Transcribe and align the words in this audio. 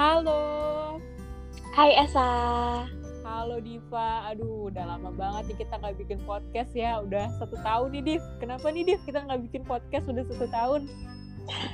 Halo. 0.00 0.96
Hai 1.76 1.92
Esa. 1.92 2.24
Halo 3.20 3.60
Diva. 3.60 4.32
Aduh, 4.32 4.72
udah 4.72 4.96
lama 4.96 5.12
banget 5.12 5.52
nih 5.52 5.56
kita 5.60 5.76
nggak 5.76 6.00
bikin 6.00 6.16
podcast 6.24 6.72
ya. 6.72 7.04
Udah 7.04 7.28
satu 7.36 7.60
tahun 7.60 7.92
nih, 7.92 8.02
Div. 8.08 8.24
Kenapa 8.40 8.72
nih, 8.72 8.88
Div? 8.88 9.00
Kita 9.04 9.28
nggak 9.28 9.44
bikin 9.52 9.60
podcast 9.68 10.08
udah 10.08 10.24
satu 10.24 10.48
tahun. 10.48 10.88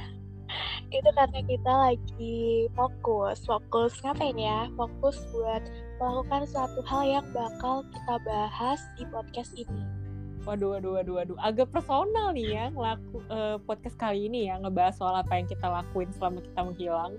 Itu 0.99 1.11
karena 1.15 1.39
kita 1.47 1.71
lagi 1.71 2.67
fokus. 2.75 3.47
Fokus 3.47 3.95
ngapain 4.03 4.35
ya? 4.35 4.75
Fokus 4.75 5.23
buat 5.31 5.63
melakukan 6.03 6.51
suatu 6.51 6.83
hal 6.83 7.07
yang 7.07 7.27
bakal 7.31 7.87
kita 7.95 8.15
bahas 8.27 8.83
di 8.99 9.07
podcast 9.07 9.55
ini. 9.55 10.06
Waduh, 10.47 10.79
waduh, 10.79 10.95
waduh, 10.95 11.15
waduh. 11.19 11.37
Agak 11.43 11.75
personal 11.75 12.31
nih 12.31 12.55
ya 12.55 12.65
ngelaku 12.71 13.19
uh, 13.27 13.59
podcast 13.67 13.99
kali 13.99 14.31
ini 14.31 14.47
ya 14.47 14.63
ngebahas 14.63 14.95
soal 14.95 15.19
apa 15.19 15.43
yang 15.43 15.51
kita 15.51 15.67
lakuin 15.67 16.07
selama 16.15 16.39
kita 16.39 16.61
menghilang. 16.63 17.13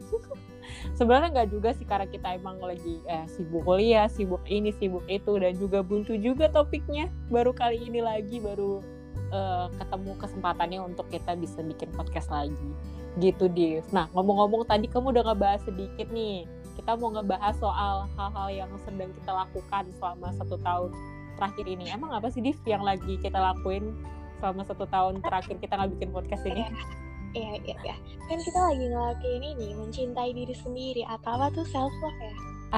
Sebenarnya 0.98 1.36
nggak 1.36 1.50
juga 1.52 1.76
sih 1.76 1.84
karena 1.84 2.08
kita 2.08 2.40
emang 2.40 2.56
lagi 2.64 3.04
eh, 3.04 3.28
sibuk 3.28 3.68
kuliah, 3.68 4.08
sibuk 4.08 4.40
ini, 4.48 4.72
sibuk 4.80 5.04
itu 5.12 5.36
dan 5.44 5.60
juga 5.60 5.84
buntu 5.84 6.16
juga 6.16 6.48
topiknya. 6.48 7.12
Baru 7.28 7.52
kali 7.52 7.84
ini 7.84 8.00
lagi 8.00 8.40
baru 8.40 8.80
uh, 9.36 9.68
ketemu 9.76 10.12
kesempatannya 10.24 10.80
untuk 10.88 11.12
kita 11.12 11.36
bisa 11.36 11.60
bikin 11.60 11.92
podcast 12.00 12.32
lagi. 12.32 12.72
Gitu, 13.20 13.52
Div. 13.52 13.84
Nah, 13.92 14.08
ngomong-ngomong 14.16 14.72
tadi 14.72 14.88
kamu 14.88 15.12
udah 15.12 15.36
ngebahas 15.36 15.62
sedikit 15.68 16.08
nih. 16.16 16.48
Kita 16.80 16.96
mau 16.96 17.12
ngebahas 17.12 17.60
soal 17.60 18.08
hal-hal 18.16 18.48
yang 18.56 18.72
sedang 18.88 19.12
kita 19.12 19.36
lakukan 19.36 19.84
selama 20.00 20.32
satu 20.32 20.56
tahun 20.64 20.96
terakhir 21.38 21.66
ini 21.70 21.94
emang 21.94 22.12
apa 22.18 22.28
sih 22.34 22.42
Div 22.42 22.58
yang 22.66 22.82
lagi 22.82 23.22
kita 23.22 23.38
lakuin 23.38 23.94
selama 24.42 24.66
satu 24.66 24.86
tahun 24.90 25.22
terakhir 25.22 25.62
kita 25.62 25.78
nggak 25.78 25.92
bikin 25.98 26.10
podcast 26.14 26.44
ini 26.46 26.66
Iya, 27.36 27.60
iya, 27.60 27.76
iya. 27.84 27.96
Kan 28.26 28.40
kita 28.40 28.60
lagi 28.60 28.86
ngelakuin 28.88 29.44
ini, 29.44 29.68
mencintai 29.76 30.32
diri 30.32 30.56
sendiri. 30.56 31.04
Atau 31.06 31.38
apa 31.38 31.52
tuh 31.52 31.68
self-love 31.68 32.18
ya? 32.18 32.34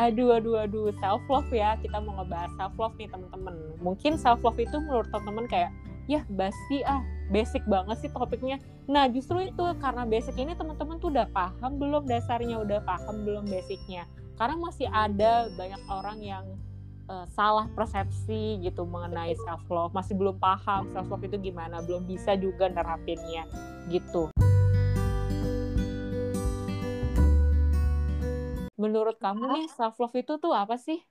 Aduh, 0.10 0.36
aduh, 0.36 0.66
aduh. 0.66 0.90
Self-love 0.98 1.48
ya. 1.54 1.78
Kita 1.80 2.02
mau 2.02 2.20
ngebahas 2.20 2.52
self-love 2.58 2.96
nih, 2.98 3.08
teman-teman. 3.08 3.56
Mungkin 3.80 4.18
self-love 4.18 4.60
itu 4.60 4.78
menurut 4.82 5.08
teman-teman 5.14 5.46
kayak, 5.48 5.72
ya 6.10 6.26
basi 6.28 6.82
ah, 6.84 7.06
basic 7.30 7.62
banget 7.70 8.02
sih 8.02 8.12
topiknya. 8.12 8.58
Nah, 8.90 9.06
justru 9.08 9.46
itu 9.46 9.64
karena 9.78 10.04
basic 10.04 10.34
ini 10.36 10.58
teman-teman 10.58 10.98
tuh 10.98 11.14
udah 11.14 11.30
paham 11.30 11.78
belum 11.78 12.10
dasarnya, 12.10 12.58
udah 12.60 12.82
paham 12.84 13.22
belum 13.22 13.46
basicnya. 13.46 14.10
Karena 14.36 14.56
masih 14.58 14.88
ada 14.90 15.48
banyak 15.54 15.82
orang 15.88 16.20
yang 16.26 16.46
uh, 17.10 17.26
salah 17.34 17.66
persepsi 17.74 18.62
gitu 18.62 18.86
mengenai 18.86 19.34
self 19.42 19.66
love. 19.68 19.92
Masih 19.92 20.14
belum 20.14 20.38
paham 20.38 20.88
self 20.94 21.10
love 21.10 21.26
itu 21.26 21.42
gimana 21.42 21.82
belum 21.82 22.06
bisa 22.06 22.38
juga 22.38 22.70
nerapinnya 22.70 23.50
gitu. 23.90 24.30
Menurut 28.80 29.20
kamu 29.20 29.44
nih 29.60 29.68
self 29.74 29.98
love 30.00 30.16
itu 30.16 30.38
tuh 30.40 30.54
apa 30.56 30.78
sih? 30.80 31.02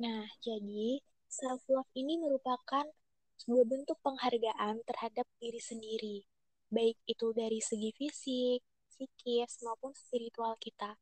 Nah 0.00 0.26
jadi 0.42 0.98
self 1.28 1.62
love 1.70 1.92
ini 1.94 2.18
merupakan 2.18 2.88
sebuah 3.38 3.66
bentuk 3.68 3.98
penghargaan 4.02 4.82
terhadap 4.88 5.28
diri 5.38 5.60
sendiri. 5.62 6.16
Baik 6.72 6.96
itu 7.04 7.30
dari 7.36 7.60
segi 7.60 7.92
fisik 7.94 8.60
psikis 8.90 9.60
maupun 9.62 9.92
spiritual 9.94 10.56
kita. 10.58 10.96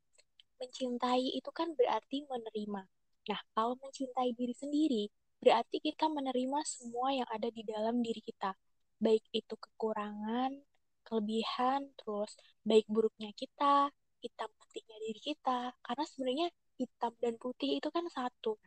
Mencintai 0.60 1.40
itu 1.40 1.48
kan 1.56 1.72
berarti 1.72 2.28
menerima 2.28 2.84
Nah, 3.30 3.40
kalau 3.54 3.78
mencintai 3.78 4.34
diri 4.34 4.50
sendiri, 4.50 5.06
berarti 5.38 5.78
kita 5.78 6.10
menerima 6.10 6.60
semua 6.66 7.14
yang 7.14 7.28
ada 7.30 7.46
di 7.46 7.62
dalam 7.62 8.02
diri 8.02 8.18
kita. 8.18 8.58
Baik 8.98 9.22
itu 9.30 9.54
kekurangan, 9.54 10.58
kelebihan, 11.06 11.94
terus 11.94 12.34
baik 12.66 12.90
buruknya 12.90 13.30
kita, 13.38 13.88
hitam 14.18 14.50
putihnya 14.58 14.98
diri 15.06 15.20
kita. 15.22 15.70
Karena 15.78 16.04
sebenarnya 16.10 16.48
hitam 16.74 17.12
dan 17.22 17.34
putih 17.38 17.78
itu 17.78 17.88
kan 17.94 18.04
satu. 18.10 18.58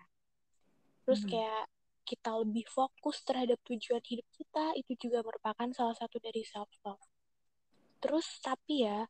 Terus 1.03 1.21
hmm. 1.27 1.29
kayak 1.29 1.65
kita 2.03 2.31
lebih 2.39 2.67
fokus 2.71 3.19
terhadap 3.27 3.59
tujuan 3.67 4.03
hidup 4.03 4.27
kita, 4.31 4.65
itu 4.79 4.91
juga 5.07 5.23
merupakan 5.23 5.67
salah 5.75 5.95
satu 5.95 6.19
dari 6.23 6.43
self-love. 6.43 7.03
Terus, 7.99 8.27
tapi 8.43 8.83
ya, 8.83 9.07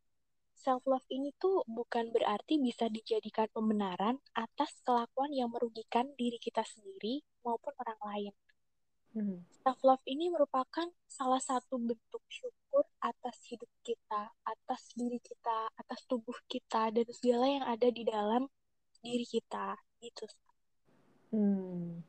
self-love 0.63 1.03
ini 1.11 1.35
tuh 1.35 1.67
bukan 1.67 2.09
berarti 2.15 2.55
bisa 2.55 2.87
dijadikan 2.87 3.51
pembenaran 3.51 4.15
atas 4.31 4.71
kelakuan 4.87 5.35
yang 5.35 5.51
merugikan 5.51 6.07
diri 6.15 6.39
kita 6.39 6.63
sendiri 6.63 7.19
maupun 7.43 7.75
orang 7.83 7.99
lain. 7.99 8.33
Hmm. 9.13 9.45
Self-love 9.61 10.01
ini 10.09 10.31
merupakan 10.31 10.89
salah 11.05 11.37
satu 11.37 11.77
bentuk 11.77 12.23
syukur 12.31 12.87
atas 13.03 13.37
hidup 13.45 13.69
kita, 13.85 14.31
atas 14.41 14.89
diri 14.97 15.21
kita, 15.21 15.69
atas 15.77 16.01
tubuh 16.09 16.33
kita, 16.49 16.89
dan 16.89 17.05
segala 17.13 17.45
yang 17.45 17.65
ada 17.67 17.87
di 17.93 18.07
dalam 18.07 18.49
diri 19.03 19.27
kita. 19.27 19.77
Gitu. 20.01 20.25
Hmm. 21.29 22.01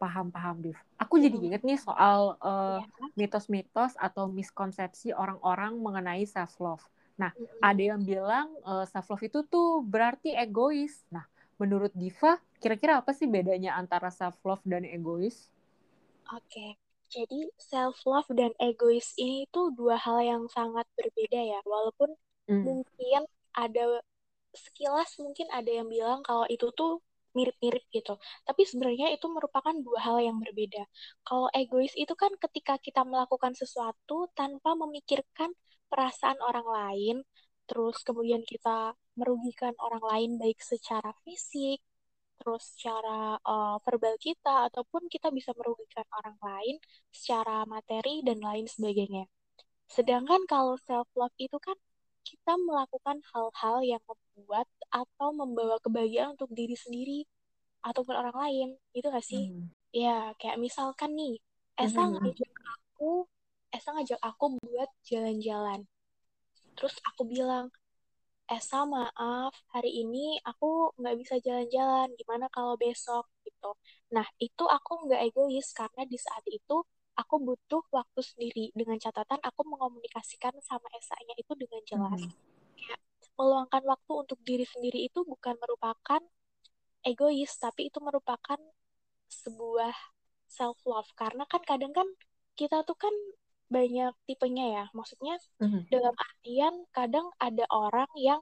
Paham, 0.00 0.32
paham, 0.32 0.64
Div. 0.64 0.78
Aku 0.96 1.20
jadi 1.20 1.36
hmm. 1.36 1.46
inget 1.52 1.62
nih 1.68 1.76
soal 1.76 2.40
uh, 2.40 2.80
mitos-mitos 3.12 3.92
atau 4.00 4.30
miskonsepsi 4.30 5.12
orang-orang 5.12 5.76
mengenai 5.76 6.24
self-love 6.24 6.84
Nah, 7.16 7.32
ada 7.64 7.82
yang 7.82 8.04
bilang 8.04 8.52
uh, 8.62 8.84
self 8.84 9.08
love 9.08 9.24
itu 9.24 9.40
tuh 9.48 9.80
berarti 9.84 10.36
egois. 10.36 11.04
Nah, 11.08 11.24
menurut 11.56 11.92
Diva, 11.96 12.36
kira-kira 12.60 13.00
apa 13.00 13.16
sih 13.16 13.24
bedanya 13.24 13.76
antara 13.76 14.12
self 14.12 14.36
love 14.44 14.62
dan 14.68 14.84
egois? 14.84 15.48
Oke. 16.32 16.44
Okay. 16.48 16.70
Jadi 17.06 17.46
self 17.56 18.02
love 18.02 18.26
dan 18.34 18.50
egois 18.58 19.14
ini 19.14 19.46
tuh 19.54 19.70
dua 19.70 19.94
hal 19.94 20.18
yang 20.20 20.42
sangat 20.50 20.84
berbeda 20.98 21.38
ya. 21.38 21.60
Walaupun 21.62 22.10
mm. 22.50 22.62
mungkin 22.66 23.22
ada 23.54 24.02
sekilas 24.52 25.14
mungkin 25.22 25.46
ada 25.52 25.68
yang 25.68 25.86
bilang 25.86 26.24
kalau 26.26 26.44
itu 26.50 26.66
tuh 26.74 26.98
mirip-mirip 27.36 27.84
gitu. 27.92 28.16
Tapi 28.48 28.62
sebenarnya 28.64 29.12
itu 29.12 29.28
merupakan 29.28 29.76
dua 29.76 30.00
hal 30.00 30.18
yang 30.24 30.36
berbeda. 30.40 30.88
Kalau 31.22 31.52
egois 31.52 31.92
itu 31.94 32.16
kan 32.16 32.32
ketika 32.40 32.80
kita 32.80 33.04
melakukan 33.04 33.52
sesuatu 33.52 34.32
tanpa 34.32 34.72
memikirkan 34.72 35.52
perasaan 35.90 36.38
orang 36.42 36.66
lain, 36.66 37.16
terus 37.66 38.02
kemudian 38.06 38.42
kita 38.46 38.94
merugikan 39.18 39.74
orang 39.80 40.04
lain 40.04 40.30
baik 40.38 40.60
secara 40.62 41.10
fisik, 41.24 41.82
terus 42.36 42.62
secara 42.76 43.40
uh, 43.42 43.76
verbal 43.82 44.14
kita, 44.20 44.68
ataupun 44.70 45.08
kita 45.08 45.32
bisa 45.32 45.56
merugikan 45.56 46.04
orang 46.12 46.36
lain 46.38 46.76
secara 47.10 47.64
materi 47.64 48.20
dan 48.22 48.38
lain 48.38 48.68
sebagainya. 48.68 49.24
Sedangkan 49.86 50.44
kalau 50.50 50.76
self-love 50.84 51.34
itu 51.38 51.56
kan 51.62 51.78
kita 52.26 52.58
melakukan 52.58 53.22
hal-hal 53.30 53.78
yang 53.86 54.02
membuat 54.02 54.66
atau 54.90 55.30
membawa 55.30 55.78
kebahagiaan 55.78 56.34
untuk 56.34 56.50
diri 56.50 56.74
sendiri 56.74 57.22
ataupun 57.86 58.14
orang 58.18 58.36
lain, 58.36 58.68
itu 58.92 59.06
gak 59.06 59.22
sih? 59.22 59.46
Hmm. 59.46 59.70
Ya, 59.94 60.34
kayak 60.42 60.58
misalkan 60.58 61.14
nih, 61.14 61.38
Esa 61.78 62.02
hmm. 62.02 62.18
ngajak 62.18 62.52
aku 62.66 63.30
Esa 63.76 63.92
ngajak 63.92 64.20
aku 64.24 64.56
buat 64.64 64.88
jalan-jalan. 65.04 65.84
Terus 66.80 66.96
aku 67.04 67.28
bilang, 67.28 67.68
Esa 68.48 68.88
maaf, 68.88 69.52
hari 69.74 70.00
ini 70.00 70.40
aku 70.40 70.96
nggak 70.96 71.16
bisa 71.20 71.34
jalan-jalan, 71.44 72.08
gimana 72.16 72.46
kalau 72.48 72.78
besok 72.80 73.28
gitu. 73.44 73.76
Nah, 74.16 74.24
itu 74.40 74.64
aku 74.64 75.04
nggak 75.04 75.28
egois 75.28 75.68
karena 75.76 76.08
di 76.08 76.16
saat 76.16 76.40
itu 76.48 76.76
aku 77.20 77.34
butuh 77.42 77.82
waktu 77.92 78.20
sendiri. 78.24 78.72
Dengan 78.72 78.96
catatan 78.96 79.40
aku 79.44 79.60
mengomunikasikan 79.68 80.56
sama 80.64 80.88
Esa-nya 80.96 81.34
itu 81.36 81.52
dengan 81.52 81.82
jelas. 81.84 82.20
Hmm. 82.22 82.32
Kayak 82.80 83.00
meluangkan 83.36 83.82
waktu 83.84 84.12
untuk 84.16 84.38
diri 84.40 84.64
sendiri 84.64 85.04
itu 85.04 85.20
bukan 85.20 85.58
merupakan 85.60 86.22
egois, 87.04 87.52
tapi 87.60 87.92
itu 87.92 87.98
merupakan 88.00 88.56
sebuah 89.26 89.92
self 90.46 90.78
love 90.86 91.10
karena 91.18 91.44
kan 91.50 91.60
kadang 91.66 91.90
kan 91.90 92.06
kita 92.54 92.86
tuh 92.86 92.94
kan 92.94 93.12
banyak 93.66 94.12
tipenya 94.26 94.66
ya. 94.82 94.84
Maksudnya 94.94 95.36
mm-hmm. 95.62 95.82
dalam 95.90 96.14
artian 96.14 96.74
kadang 96.94 97.26
ada 97.42 97.64
orang 97.70 98.10
yang 98.18 98.40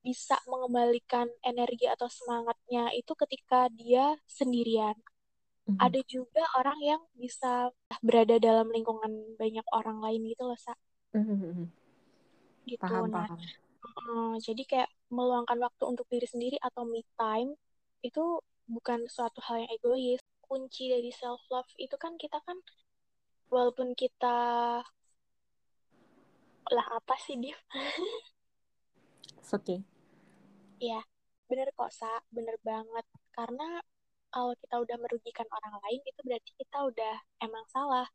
bisa 0.00 0.38
mengembalikan 0.46 1.26
energi 1.42 1.90
atau 1.90 2.06
semangatnya 2.06 2.94
itu 2.94 3.12
ketika 3.26 3.68
dia 3.74 4.16
sendirian. 4.24 4.96
Mm-hmm. 5.66 5.82
Ada 5.82 6.00
juga 6.06 6.42
orang 6.56 6.78
yang 6.78 7.02
bisa 7.18 7.74
berada 8.00 8.38
dalam 8.38 8.70
lingkungan 8.70 9.34
banyak 9.34 9.66
orang 9.74 9.98
lain 9.98 10.30
gitu 10.30 10.46
loh, 10.46 10.58
Sa. 10.58 10.72
Mm-hmm. 11.12 11.66
Gitu. 12.70 12.82
Paham, 12.82 13.10
nah, 13.10 13.26
paham. 13.26 13.38
Uh, 13.96 14.34
jadi 14.42 14.62
kayak 14.66 14.90
meluangkan 15.10 15.58
waktu 15.62 15.84
untuk 15.86 16.06
diri 16.10 16.26
sendiri 16.26 16.58
atau 16.58 16.82
me 16.82 17.06
time 17.14 17.54
itu 18.02 18.42
bukan 18.66 19.06
suatu 19.10 19.42
hal 19.42 19.66
yang 19.66 19.70
egois. 19.74 20.22
Kunci 20.46 20.86
dari 20.94 21.10
self 21.10 21.42
love 21.50 21.66
itu 21.74 21.98
kan 21.98 22.14
kita 22.14 22.38
kan 22.46 22.54
walaupun 23.50 23.94
kita 23.94 24.36
lah 26.66 26.86
apa 26.90 27.14
sih 27.22 27.38
dia 27.38 27.54
oke 29.54 29.62
okay. 29.62 29.78
ya 30.82 30.98
bener 31.46 31.70
kok 31.78 31.94
sa 31.94 32.10
bener 32.34 32.58
banget 32.66 33.06
karena 33.30 33.78
kalau 34.34 34.52
kita 34.58 34.76
udah 34.82 34.96
merugikan 34.98 35.46
orang 35.48 35.78
lain 35.86 36.00
itu 36.02 36.20
berarti 36.26 36.50
kita 36.58 36.78
udah 36.90 37.14
emang 37.40 37.64
salah 37.70 38.06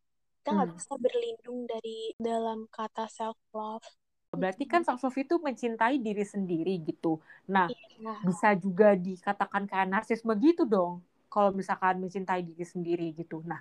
kita 0.42 0.57
nggak 0.57 0.69
hmm. 0.74 0.78
bisa 0.78 0.94
berlindung 1.00 1.60
dari 1.69 2.12
dalam 2.19 2.68
kata 2.68 3.07
self 3.07 3.39
love 3.56 3.86
berarti 4.31 4.63
kan 4.63 4.81
self 4.88 5.04
love 5.04 5.19
itu 5.19 5.36
mencintai 5.44 6.00
diri 6.00 6.24
sendiri 6.24 6.80
gitu. 6.88 7.19
Nah, 7.51 7.68
iya. 7.68 8.16
bisa 8.24 8.56
juga 8.56 8.95
dikatakan 8.95 9.68
kayak 9.68 9.92
narsisme 9.92 10.31
gitu 10.39 10.63
dong. 10.63 11.04
Kalau 11.27 11.51
misalkan 11.51 12.00
mencintai 12.00 12.39
diri 12.39 12.63
sendiri 12.63 13.12
gitu. 13.12 13.44
Nah, 13.44 13.60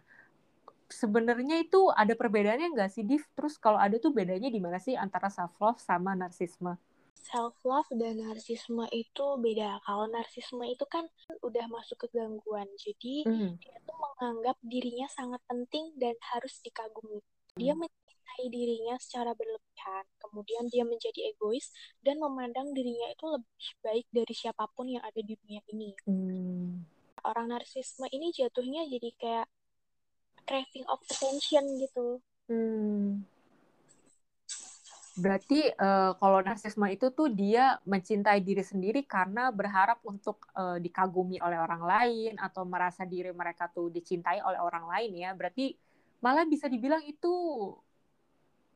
sebenarnya 0.90 1.62
itu 1.62 1.88
ada 1.94 2.12
perbedaannya 2.12 2.74
nggak 2.74 2.90
sih, 2.90 3.06
Div? 3.06 3.22
Terus 3.32 3.56
kalau 3.56 3.78
ada 3.78 3.96
tuh 3.96 4.10
bedanya 4.10 4.50
di 4.50 4.60
mana 4.60 4.76
sih 4.76 4.98
antara 4.98 5.30
self 5.30 5.54
love 5.62 5.80
sama 5.80 6.12
narsisme? 6.18 6.76
Self 7.14 7.56
love 7.64 7.90
dan 7.94 8.20
narsisme 8.20 8.84
itu 8.90 9.26
beda. 9.38 9.80
Kalau 9.86 10.10
narsisme 10.10 10.64
itu 10.66 10.84
kan 10.88 11.06
udah 11.40 11.66
masuk 11.70 12.06
ke 12.06 12.06
gangguan. 12.16 12.66
Jadi 12.76 13.24
mm. 13.28 13.50
dia 13.60 13.76
tuh 13.86 13.96
menganggap 13.96 14.56
dirinya 14.64 15.06
sangat 15.10 15.40
penting 15.46 15.94
dan 15.96 16.16
harus 16.34 16.58
dikagumi. 16.64 17.22
Dia 17.56 17.74
mm 17.76 17.86
mencintai 18.30 18.46
dirinya 18.46 18.94
secara 19.02 19.34
berlebihan, 19.34 20.04
kemudian 20.22 20.64
dia 20.70 20.86
menjadi 20.86 21.34
egois 21.34 21.74
dan 22.00 22.22
memandang 22.22 22.70
dirinya 22.70 23.10
itu 23.10 23.26
lebih 23.26 23.68
baik 23.82 24.06
dari 24.14 24.34
siapa 24.38 24.70
pun 24.70 24.86
yang 24.86 25.02
ada 25.02 25.18
di 25.18 25.34
dunia 25.34 25.60
ini. 25.74 25.90
Hmm. 26.06 26.86
Orang 27.26 27.50
narsisme 27.50 28.06
ini 28.14 28.32
jatuhnya 28.32 28.86
jadi 28.86 29.10
kayak 29.18 29.46
craving 30.50 30.82
of 30.90 30.98
attention 31.06 31.62
gitu. 31.78 32.18
Hmm. 32.50 33.22
Berarti 35.14 35.70
uh, 35.78 36.18
kalau 36.18 36.42
narsisme 36.42 36.90
itu 36.90 37.14
tuh 37.14 37.30
dia 37.30 37.78
mencintai 37.86 38.42
diri 38.42 38.66
sendiri 38.66 39.06
karena 39.06 39.54
berharap 39.54 40.02
untuk 40.02 40.50
uh, 40.58 40.82
dikagumi 40.82 41.38
oleh 41.38 41.60
orang 41.60 41.86
lain 41.86 42.32
atau 42.34 42.66
merasa 42.66 43.06
diri 43.06 43.30
mereka 43.30 43.70
tuh 43.70 43.94
dicintai 43.94 44.42
oleh 44.42 44.58
orang 44.58 44.90
lain 44.90 45.22
ya. 45.22 45.30
Berarti 45.38 45.78
malah 46.18 46.42
bisa 46.42 46.66
dibilang 46.66 47.06
itu 47.06 47.30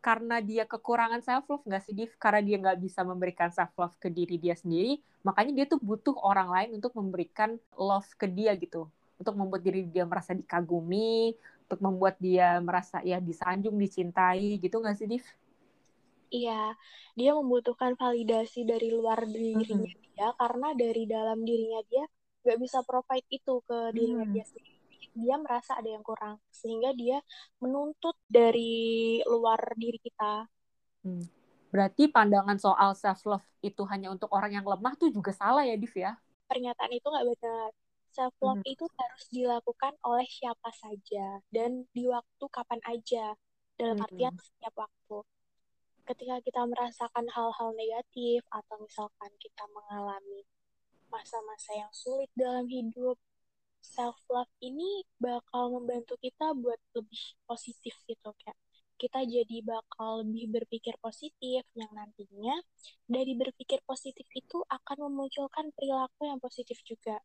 karena 0.05 0.45
dia 0.45 0.69
kekurangan 0.69 1.25
self 1.25 1.49
love 1.49 1.65
nggak 1.65 1.83
sih 1.83 1.97
Div? 1.97 2.13
Karena 2.21 2.45
dia 2.45 2.61
nggak 2.61 2.79
bisa 2.79 3.01
memberikan 3.03 3.49
self 3.49 3.73
love 3.81 3.97
ke 3.97 4.13
diri 4.13 4.37
dia 4.37 4.53
sendiri, 4.53 5.01
makanya 5.25 5.65
dia 5.65 5.67
tuh 5.67 5.81
butuh 5.81 6.13
orang 6.21 6.53
lain 6.53 6.77
untuk 6.77 6.93
memberikan 6.93 7.57
love 7.73 8.05
ke 8.21 8.29
dia 8.29 8.53
gitu, 8.61 8.85
untuk 9.17 9.33
membuat 9.33 9.65
diri 9.65 9.89
dia 9.89 10.05
merasa 10.05 10.37
dikagumi, 10.37 11.33
untuk 11.65 11.81
membuat 11.81 12.21
dia 12.21 12.61
merasa 12.61 13.01
ya 13.01 13.19
disanjung, 13.19 13.75
dicintai 13.81 14.61
gitu 14.61 14.81
nggak 14.81 14.97
sih 15.01 15.09
Div? 15.09 15.25
Iya, 16.35 16.75
dia 17.15 17.31
membutuhkan 17.33 17.95
validasi 17.97 18.67
dari 18.69 18.93
luar 18.93 19.25
dirinya 19.25 19.65
mm 19.65 19.81
-hmm. 19.81 20.13
dia 20.15 20.29
karena 20.37 20.69
dari 20.77 21.05
dalam 21.09 21.41
dirinya 21.43 21.81
dia 21.89 22.05
nggak 22.45 22.59
bisa 22.61 22.79
provide 22.85 23.29
itu 23.33 23.65
ke 23.65 23.79
dirinya 23.97 24.27
mm 24.27 24.29
-hmm. 24.29 24.37
dia 24.37 24.45
sendiri 24.45 24.75
dia 25.15 25.39
merasa 25.39 25.79
ada 25.79 25.87
yang 25.87 26.03
kurang 26.03 26.43
sehingga 26.51 26.91
dia 26.91 27.23
menuntut 27.63 28.19
dari 28.27 29.23
luar 29.31 29.79
diri 29.79 30.03
kita. 30.03 30.51
Hmm. 31.07 31.23
Berarti 31.71 32.11
pandangan 32.11 32.59
soal 32.59 32.99
self 32.99 33.23
love 33.27 33.47
itu 33.63 33.83
hanya 33.87 34.11
untuk 34.11 34.31
orang 34.35 34.59
yang 34.59 34.67
lemah 34.67 34.95
tuh 34.99 35.11
juga 35.11 35.31
salah 35.31 35.63
ya, 35.63 35.79
Div 35.79 35.95
ya? 35.95 36.19
Pernyataan 36.51 36.93
itu 36.93 37.07
nggak 37.07 37.27
benar. 37.35 37.71
Self 38.15 38.35
love 38.39 38.63
hmm. 38.63 38.73
itu 38.79 38.87
harus 38.95 39.25
dilakukan 39.35 39.99
oleh 40.07 40.23
siapa 40.31 40.71
saja 40.71 41.43
dan 41.51 41.83
di 41.91 42.07
waktu 42.07 42.45
kapan 42.47 42.79
aja 42.87 43.35
dalam 43.75 43.99
hmm. 43.99 44.07
artian 44.07 44.35
setiap 44.39 44.75
waktu. 44.87 45.19
Ketika 46.07 46.39
kita 46.47 46.63
merasakan 46.63 47.27
hal-hal 47.27 47.75
negatif 47.75 48.47
atau 48.55 48.77
misalkan 48.79 49.33
kita 49.43 49.67
mengalami 49.75 50.47
masa-masa 51.11 51.75
yang 51.75 51.91
sulit 51.91 52.31
dalam 52.39 52.71
hidup, 52.71 53.19
self 53.83 54.15
love 54.31 54.51
ini 54.63 55.03
bakal 55.19 55.75
membantu 55.75 56.15
kita 56.23 56.55
buat 56.55 56.79
lebih 56.95 57.35
positif 57.51 57.99
gitu 58.07 58.31
kayak 58.41 58.57
kita 58.95 59.27
jadi 59.27 59.59
bakal 59.67 60.23
lebih 60.23 60.55
berpikir 60.55 60.95
positif 61.03 61.67
yang 61.75 61.91
nantinya 61.91 62.63
dari 63.11 63.35
berpikir 63.35 63.83
positif 63.83 64.25
itu 64.33 64.63
akan 64.71 65.11
memunculkan 65.11 65.75
perilaku 65.75 66.31
yang 66.31 66.39
positif 66.39 66.79
juga 66.87 67.19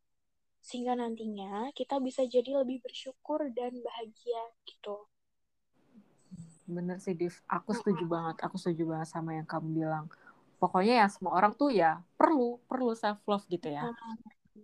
sehingga 0.60 0.94
nantinya 0.96 1.72
kita 1.72 1.98
bisa 2.04 2.28
jadi 2.28 2.62
lebih 2.62 2.84
bersyukur 2.84 3.48
dan 3.56 3.74
bahagia 3.80 4.44
gitu. 4.68 5.08
Bener 6.70 7.02
sih 7.02 7.18
Div, 7.18 7.34
aku 7.50 7.74
setuju 7.74 8.06
hmm. 8.06 8.14
banget, 8.14 8.36
aku 8.46 8.56
setuju 8.62 8.84
banget 8.94 9.10
sama 9.10 9.34
yang 9.34 9.48
kamu 9.50 9.74
bilang. 9.74 10.06
Pokoknya 10.62 11.06
ya 11.06 11.08
semua 11.08 11.34
orang 11.40 11.56
tuh 11.56 11.72
ya 11.72 12.04
perlu 12.20 12.60
perlu 12.68 12.94
self 12.94 13.24
love 13.26 13.48
gitu 13.50 13.72
ya. 13.72 13.90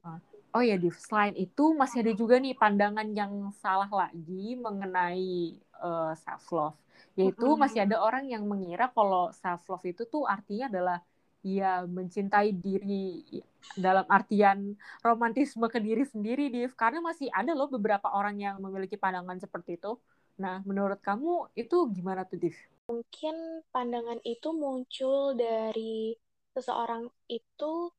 Hmm. 0.03 0.21
Oh 0.55 0.63
ya, 0.63 0.79
Div. 0.79 0.95
Selain 0.95 1.35
itu 1.35 1.75
masih 1.75 1.99
ada 1.99 2.13
juga 2.15 2.39
nih 2.39 2.55
pandangan 2.55 3.07
yang 3.11 3.51
salah 3.59 3.91
lagi 3.91 4.55
mengenai 4.55 5.59
uh, 5.83 6.11
eh, 6.11 6.13
self 6.15 6.47
love. 6.55 6.79
Yaitu 7.19 7.59
masih 7.59 7.83
ada 7.83 7.99
orang 7.99 8.23
yang 8.31 8.47
mengira 8.47 8.87
kalau 8.91 9.35
self 9.35 9.67
love 9.67 9.83
itu 9.83 10.07
tuh 10.07 10.23
artinya 10.23 10.71
adalah 10.71 10.97
ya 11.45 11.85
mencintai 11.85 12.57
diri 12.57 13.21
dalam 13.77 14.01
artian 14.09 14.73
romantisme 15.05 15.69
ke 15.69 15.77
diri 15.77 16.01
sendiri, 16.01 16.49
Div. 16.49 16.73
Karena 16.73 17.05
masih 17.05 17.29
ada 17.29 17.53
loh 17.53 17.69
beberapa 17.69 18.09
orang 18.09 18.41
yang 18.41 18.57
memiliki 18.57 18.97
pandangan 18.97 19.37
seperti 19.37 19.77
itu. 19.77 20.01
Nah, 20.41 20.65
menurut 20.65 20.97
kamu 21.05 21.53
itu 21.53 21.85
gimana 21.93 22.25
tuh, 22.25 22.41
Div? 22.41 22.57
Mungkin 22.89 23.61
pandangan 23.69 24.17
itu 24.25 24.49
muncul 24.57 25.37
dari 25.37 26.17
seseorang 26.57 27.05
itu 27.29 27.93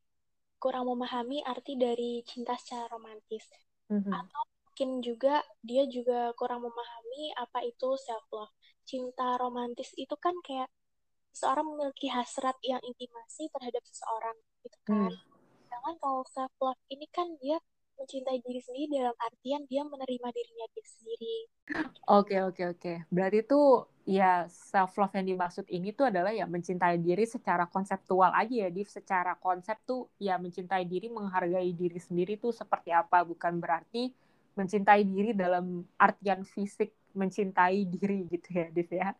kurang 0.59 0.91
memahami 0.91 1.47
arti 1.47 1.79
dari 1.79 2.27
cinta 2.27 2.59
secara 2.59 2.91
romantis. 2.91 3.47
Mm-hmm. 3.87 4.11
Atau 4.11 4.43
mungkin 4.67 4.91
juga 5.01 5.35
dia 5.63 5.87
juga 5.87 6.35
kurang 6.35 6.67
memahami 6.67 7.33
apa 7.39 7.63
itu 7.63 7.95
self 7.97 8.27
love. 8.35 8.53
Cinta 8.87 9.39
romantis 9.39 9.91
itu 9.99 10.15
kan 10.19 10.35
kayak 10.43 10.71
seseorang 11.37 11.69
memiliki 11.69 12.09
hasrat 12.09 12.57
yang 12.65 12.81
intimasi 12.81 13.53
terhadap 13.53 13.85
seseorang 13.85 14.37
gitu 14.65 14.79
kan. 14.89 15.13
Mm. 15.13 15.21
Sedangkan 15.69 15.95
kalau 16.01 16.25
self 16.33 16.53
love 16.65 16.81
ini 16.89 17.05
kan 17.13 17.29
dia 17.45 17.61
mencintai 18.01 18.41
diri 18.41 18.61
sendiri 18.61 18.89
dalam 18.97 19.17
artian 19.21 19.69
dia 19.69 19.85
menerima 19.85 20.29
dirinya 20.33 20.67
dia 20.73 20.87
sendiri. 20.89 21.37
Oke 22.09 22.41
oke 22.41 22.63
oke. 22.73 22.93
Berarti 23.13 23.45
tuh 23.45 23.85
ya 24.09 24.49
self 24.49 24.97
love 24.97 25.13
yang 25.13 25.37
dimaksud 25.37 25.69
ini 25.69 25.93
tuh 25.93 26.09
adalah 26.09 26.33
ya 26.33 26.49
mencintai 26.49 26.97
diri 27.05 27.29
secara 27.29 27.69
konseptual 27.69 28.33
aja 28.33 28.65
ya, 28.65 28.69
Div. 28.73 28.89
Secara 28.89 29.37
konsep 29.37 29.77
tuh 29.85 30.09
ya 30.17 30.41
mencintai 30.41 30.89
diri, 30.89 31.13
menghargai 31.13 31.73
diri 31.77 32.01
sendiri 32.01 32.41
tuh 32.41 32.57
seperti 32.57 32.97
apa, 32.97 33.25
bukan 33.29 33.61
berarti 33.61 34.09
mencintai 34.57 35.05
diri 35.05 35.37
dalam 35.37 35.85
artian 36.01 36.41
fisik 36.49 36.97
mencintai 37.13 37.85
diri 37.89 38.25
gitu 38.29 38.49
ya, 38.57 38.67
Div 38.73 38.89
ya. 38.89 39.13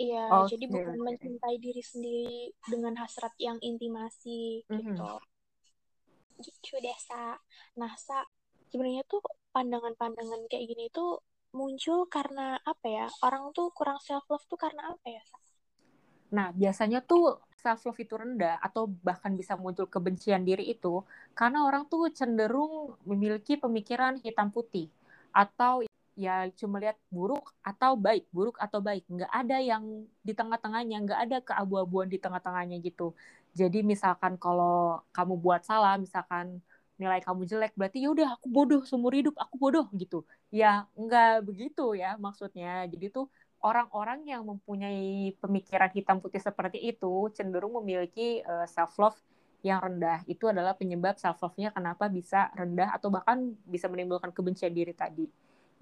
Iya, 0.00 0.24
okay, 0.32 0.56
jadi 0.56 0.64
bukan 0.72 0.96
okay. 0.98 1.04
mencintai 1.04 1.56
diri 1.60 1.82
sendiri 1.84 2.50
dengan 2.64 2.96
hasrat 2.98 3.32
yang 3.38 3.60
intimasi 3.60 4.64
mm 4.66 4.72
-hmm. 4.72 4.80
gitu 4.96 5.12
gitu 6.42 6.74
deh 6.82 6.98
sa 6.98 7.38
nah 7.78 7.92
sa 7.94 8.26
sebenarnya 8.74 9.06
tuh 9.06 9.22
pandangan-pandangan 9.54 10.50
kayak 10.50 10.66
gini 10.66 10.90
tuh 10.90 11.22
muncul 11.52 12.08
karena 12.08 12.58
apa 12.64 12.86
ya 12.88 13.06
orang 13.22 13.52
tuh 13.52 13.70
kurang 13.76 14.00
self 14.02 14.24
love 14.26 14.44
tuh 14.48 14.58
karena 14.58 14.90
apa 14.90 15.06
ya 15.06 15.22
sa 15.22 15.38
nah 16.32 16.48
biasanya 16.56 17.04
tuh 17.04 17.38
self 17.60 17.84
love 17.86 18.00
itu 18.00 18.16
rendah 18.16 18.58
atau 18.58 18.88
bahkan 18.88 19.36
bisa 19.36 19.54
muncul 19.54 19.86
kebencian 19.86 20.42
diri 20.42 20.72
itu 20.72 21.04
karena 21.36 21.68
orang 21.68 21.86
tuh 21.86 22.08
cenderung 22.10 22.96
memiliki 23.04 23.60
pemikiran 23.60 24.18
hitam 24.24 24.48
putih 24.48 24.88
atau 25.32 25.84
ya 26.12 26.44
cuma 26.56 26.76
lihat 26.76 27.00
buruk 27.08 27.56
atau 27.64 27.96
baik 27.96 28.28
buruk 28.28 28.60
atau 28.60 28.84
baik 28.84 29.04
nggak 29.08 29.32
ada 29.32 29.56
yang 29.64 30.04
di 30.20 30.32
tengah-tengahnya 30.36 30.96
nggak 31.08 31.20
ada 31.24 31.36
keabu-abuan 31.40 32.08
di 32.08 32.20
tengah-tengahnya 32.20 32.76
gitu 32.84 33.16
jadi 33.52 33.84
misalkan 33.84 34.40
kalau 34.40 35.04
kamu 35.12 35.34
buat 35.36 35.62
salah, 35.64 36.00
misalkan 36.00 36.60
nilai 36.96 37.20
kamu 37.20 37.44
jelek, 37.44 37.72
berarti 37.76 38.04
ya 38.04 38.08
udah 38.12 38.28
aku 38.40 38.46
bodoh 38.48 38.82
seumur 38.88 39.12
hidup, 39.12 39.34
aku 39.36 39.54
bodoh 39.60 39.86
gitu. 39.96 40.24
Ya 40.48 40.88
enggak 40.96 41.44
begitu 41.44 41.92
ya 41.92 42.16
maksudnya. 42.16 42.88
Jadi 42.88 43.12
tuh 43.12 43.28
orang-orang 43.60 44.24
yang 44.24 44.42
mempunyai 44.48 45.36
pemikiran 45.38 45.90
hitam 45.92 46.18
putih 46.18 46.40
seperti 46.40 46.80
itu 46.80 47.28
cenderung 47.36 47.76
memiliki 47.78 48.40
uh, 48.48 48.64
eh, 48.64 48.68
self 48.68 48.96
love 48.96 49.18
yang 49.60 49.78
rendah. 49.84 50.24
Itu 50.24 50.48
adalah 50.48 50.72
penyebab 50.74 51.20
self 51.20 51.38
love-nya 51.44 51.70
kenapa 51.76 52.08
bisa 52.08 52.48
rendah 52.56 52.88
atau 52.96 53.12
bahkan 53.12 53.52
bisa 53.68 53.86
menimbulkan 53.92 54.32
kebencian 54.32 54.72
diri 54.72 54.96
tadi. 54.96 55.28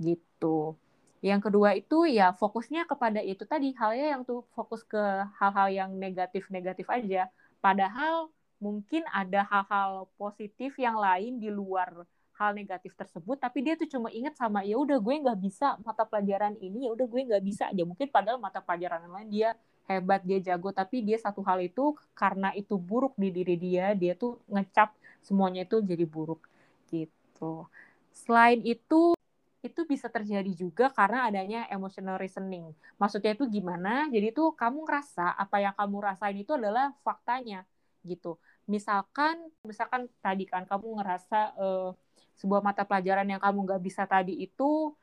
Gitu. 0.01 0.75
Yang 1.21 1.53
kedua 1.53 1.77
itu 1.77 2.09
ya 2.09 2.33
fokusnya 2.33 2.89
kepada 2.89 3.21
itu 3.21 3.45
tadi 3.45 3.77
halnya 3.77 4.17
yang 4.17 4.23
tuh 4.25 4.41
fokus 4.57 4.81
ke 4.81 5.29
hal-hal 5.37 5.69
yang 5.69 5.91
negatif-negatif 5.93 6.89
aja. 6.89 7.29
Padahal 7.61 8.33
mungkin 8.57 9.05
ada 9.13 9.45
hal-hal 9.45 10.09
positif 10.17 10.81
yang 10.81 10.97
lain 10.97 11.37
di 11.37 11.53
luar 11.53 12.09
hal 12.41 12.57
negatif 12.57 12.97
tersebut 12.97 13.37
tapi 13.37 13.61
dia 13.61 13.77
tuh 13.77 13.85
cuma 13.85 14.09
inget 14.09 14.33
sama 14.33 14.65
ya 14.65 14.81
udah 14.81 14.97
gue 14.97 15.13
nggak 15.13 15.41
bisa 15.45 15.77
mata 15.85 16.09
pelajaran 16.09 16.57
ini 16.57 16.89
ya 16.89 16.97
udah 16.97 17.05
gue 17.05 17.21
nggak 17.29 17.45
bisa 17.45 17.69
aja. 17.69 17.85
Mungkin 17.85 18.09
padahal 18.09 18.41
mata 18.41 18.65
pelajaran 18.65 19.05
lain 19.05 19.29
dia 19.29 19.53
hebat 19.85 20.25
dia 20.25 20.41
jago 20.41 20.73
tapi 20.73 21.05
dia 21.05 21.21
satu 21.21 21.45
hal 21.45 21.61
itu 21.61 21.93
karena 22.17 22.57
itu 22.57 22.81
buruk 22.81 23.13
di 23.21 23.29
diri 23.29 23.61
dia 23.61 23.93
dia 23.93 24.17
tuh 24.17 24.41
ngecap 24.49 24.97
semuanya 25.21 25.69
itu 25.69 25.85
jadi 25.85 26.09
buruk 26.09 26.49
gitu. 26.89 27.69
Selain 28.17 28.65
itu 28.65 29.13
itu 29.61 29.81
bisa 29.85 30.09
terjadi 30.09 30.53
juga 30.57 30.89
karena 30.89 31.29
adanya 31.29 31.69
emotional 31.69 32.17
reasoning. 32.17 32.73
Maksudnya 32.97 33.37
itu 33.37 33.45
gimana? 33.49 34.09
Jadi 34.09 34.33
itu 34.33 34.45
kamu 34.57 34.89
ngerasa 34.89 35.37
apa 35.37 35.57
yang 35.61 35.75
kamu 35.77 35.97
rasain 36.01 36.39
itu 36.41 36.53
adalah 36.57 36.97
faktanya 37.05 37.69
gitu. 38.05 38.41
Misalkan, 38.65 39.37
misalkan 39.61 40.09
tadi 40.25 40.49
kan 40.49 40.65
kamu 40.65 41.01
ngerasa 41.01 41.39
uh, 41.61 41.93
sebuah 42.41 42.65
mata 42.65 42.89
pelajaran 42.89 43.29
yang 43.29 43.43
kamu 43.43 43.59
nggak 43.69 43.83
bisa 43.85 44.09
tadi 44.09 44.41
itu 44.41 44.97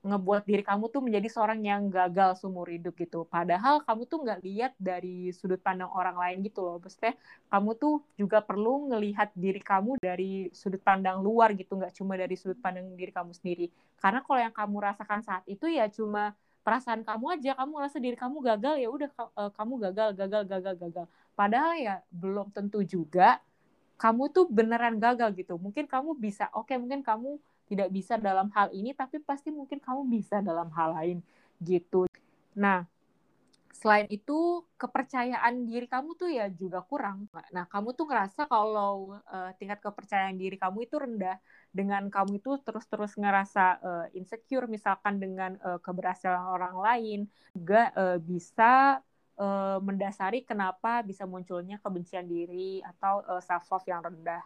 ngebuat 0.00 0.48
diri 0.48 0.64
kamu 0.64 0.88
tuh 0.88 1.04
menjadi 1.04 1.28
seorang 1.28 1.60
yang 1.60 1.92
gagal 1.92 2.40
seumur 2.40 2.64
hidup 2.72 2.96
gitu. 2.96 3.28
Padahal 3.28 3.84
kamu 3.84 4.08
tuh 4.08 4.18
nggak 4.24 4.40
lihat 4.40 4.72
dari 4.80 5.28
sudut 5.36 5.60
pandang 5.60 5.92
orang 5.92 6.16
lain 6.16 6.40
gitu 6.40 6.64
loh. 6.64 6.80
Maksudnya 6.80 7.20
kamu 7.52 7.70
tuh 7.76 8.00
juga 8.16 8.40
perlu 8.40 8.88
ngelihat 8.88 9.36
diri 9.36 9.60
kamu 9.60 10.00
dari 10.00 10.48
sudut 10.56 10.80
pandang 10.80 11.20
luar 11.20 11.52
gitu, 11.52 11.76
nggak 11.76 11.92
cuma 11.92 12.16
dari 12.16 12.32
sudut 12.32 12.56
pandang 12.64 12.88
diri 12.96 13.12
kamu 13.12 13.36
sendiri. 13.36 13.68
Karena 14.00 14.24
kalau 14.24 14.40
yang 14.40 14.54
kamu 14.56 14.76
rasakan 14.80 15.20
saat 15.20 15.44
itu 15.44 15.68
ya 15.68 15.84
cuma 15.92 16.32
perasaan 16.64 17.04
kamu 17.04 17.36
aja, 17.36 17.52
kamu 17.60 17.70
ngerasa 17.76 17.98
diri 18.00 18.16
kamu 18.16 18.36
gagal 18.40 18.74
ya 18.80 18.88
udah 18.88 19.08
eh, 19.12 19.50
kamu 19.52 19.72
gagal, 19.84 20.08
gagal, 20.16 20.42
gagal, 20.48 20.74
gagal. 20.80 21.06
Padahal 21.36 21.74
ya 21.76 21.94
belum 22.08 22.48
tentu 22.56 22.80
juga 22.88 23.40
kamu 24.00 24.32
tuh 24.32 24.48
beneran 24.48 24.96
gagal 24.96 25.36
gitu. 25.36 25.60
Mungkin 25.60 25.84
kamu 25.84 26.16
bisa, 26.16 26.48
oke 26.56 26.72
okay, 26.72 26.80
mungkin 26.80 27.04
kamu 27.04 27.36
tidak 27.70 27.94
bisa 27.94 28.18
dalam 28.18 28.50
hal 28.50 28.74
ini, 28.74 28.90
tapi 28.90 29.22
pasti 29.22 29.54
mungkin 29.54 29.78
kamu 29.78 30.10
bisa 30.10 30.42
dalam 30.42 30.66
hal 30.74 30.90
lain 30.98 31.18
gitu. 31.62 32.10
Nah, 32.58 32.82
selain 33.70 34.04
itu 34.10 34.66
kepercayaan 34.76 35.64
diri 35.64 35.86
kamu 35.86 36.18
tuh 36.18 36.28
ya 36.28 36.50
juga 36.50 36.82
kurang. 36.82 37.30
Nah, 37.54 37.64
kamu 37.70 37.94
tuh 37.94 38.10
ngerasa 38.10 38.44
kalau 38.50 39.16
uh, 39.30 39.50
tingkat 39.56 39.80
kepercayaan 39.80 40.36
diri 40.36 40.58
kamu 40.58 40.84
itu 40.84 40.98
rendah 40.98 41.38
dengan 41.70 42.10
kamu 42.10 42.42
itu 42.42 42.58
terus-terus 42.60 43.14
ngerasa 43.16 43.64
uh, 43.80 44.06
insecure 44.12 44.66
misalkan 44.66 45.22
dengan 45.22 45.56
uh, 45.62 45.78
keberhasilan 45.78 46.50
orang 46.50 46.76
lain 46.76 47.20
juga 47.56 47.88
uh, 47.94 48.18
bisa 48.20 49.00
uh, 49.40 49.78
mendasari 49.80 50.44
kenapa 50.44 51.00
bisa 51.00 51.24
munculnya 51.24 51.80
kebencian 51.80 52.28
diri 52.28 52.84
atau 52.84 53.24
uh, 53.24 53.40
self 53.40 53.64
love 53.72 53.88
yang 53.88 54.04
rendah. 54.04 54.44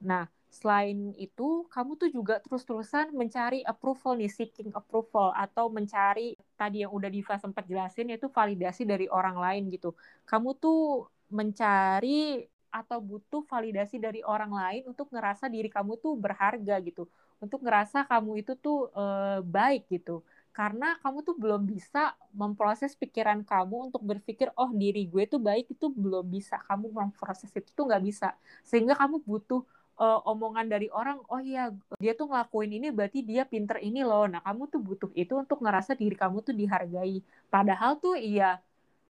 Nah, 0.00 0.24
selain 0.50 1.14
itu 1.14 1.64
kamu 1.70 1.92
tuh 2.00 2.08
juga 2.10 2.34
terus-terusan 2.42 3.14
mencari 3.14 3.62
approval 3.62 4.18
nih 4.18 4.30
seeking 4.30 4.70
approval 4.74 5.30
atau 5.32 5.70
mencari 5.70 6.34
tadi 6.58 6.82
yang 6.82 6.90
udah 6.90 7.06
Diva 7.06 7.38
sempat 7.38 7.64
jelasin 7.70 8.10
yaitu 8.10 8.26
validasi 8.26 8.82
dari 8.82 9.06
orang 9.06 9.38
lain 9.38 9.70
gitu. 9.70 9.94
Kamu 10.26 10.58
tuh 10.58 11.06
mencari 11.30 12.42
atau 12.70 12.98
butuh 13.02 13.42
validasi 13.50 13.98
dari 13.98 14.22
orang 14.22 14.50
lain 14.54 14.82
untuk 14.90 15.10
ngerasa 15.10 15.50
diri 15.50 15.66
kamu 15.70 15.98
tuh 15.98 16.14
berharga 16.14 16.78
gitu. 16.82 17.06
Untuk 17.42 17.62
ngerasa 17.66 18.06
kamu 18.06 18.42
itu 18.46 18.52
tuh 18.54 18.90
e, 18.94 19.04
baik 19.42 19.90
gitu. 19.90 20.22
Karena 20.54 20.98
kamu 21.02 21.18
tuh 21.26 21.34
belum 21.38 21.62
bisa 21.66 22.14
memproses 22.34 22.94
pikiran 22.94 23.42
kamu 23.46 23.90
untuk 23.90 24.02
berpikir 24.06 24.50
oh 24.54 24.70
diri 24.74 25.06
gue 25.10 25.24
tuh 25.26 25.42
baik 25.42 25.72
itu 25.74 25.86
belum 25.90 26.26
bisa. 26.30 26.58
Kamu 26.68 26.90
memproses 26.94 27.50
itu 27.54 27.70
tuh 27.74 27.90
nggak 27.90 28.02
bisa. 28.06 28.34
Sehingga 28.62 28.94
kamu 28.98 29.22
butuh 29.26 29.62
uh, 30.00 30.20
omongan 30.24 30.66
dari 30.72 30.88
orang, 30.88 31.20
oh 31.28 31.38
iya 31.44 31.68
dia 32.00 32.16
tuh 32.16 32.32
ngelakuin 32.32 32.72
ini 32.80 32.88
berarti 32.88 33.20
dia 33.20 33.44
pinter 33.44 33.76
ini 33.84 34.00
loh. 34.00 34.24
Nah 34.24 34.40
kamu 34.40 34.62
tuh 34.72 34.80
butuh 34.80 35.10
itu 35.12 35.36
untuk 35.36 35.60
ngerasa 35.60 35.92
diri 35.94 36.16
kamu 36.16 36.40
tuh 36.40 36.56
dihargai. 36.56 37.20
Padahal 37.52 38.00
tuh 38.00 38.16
iya, 38.16 38.58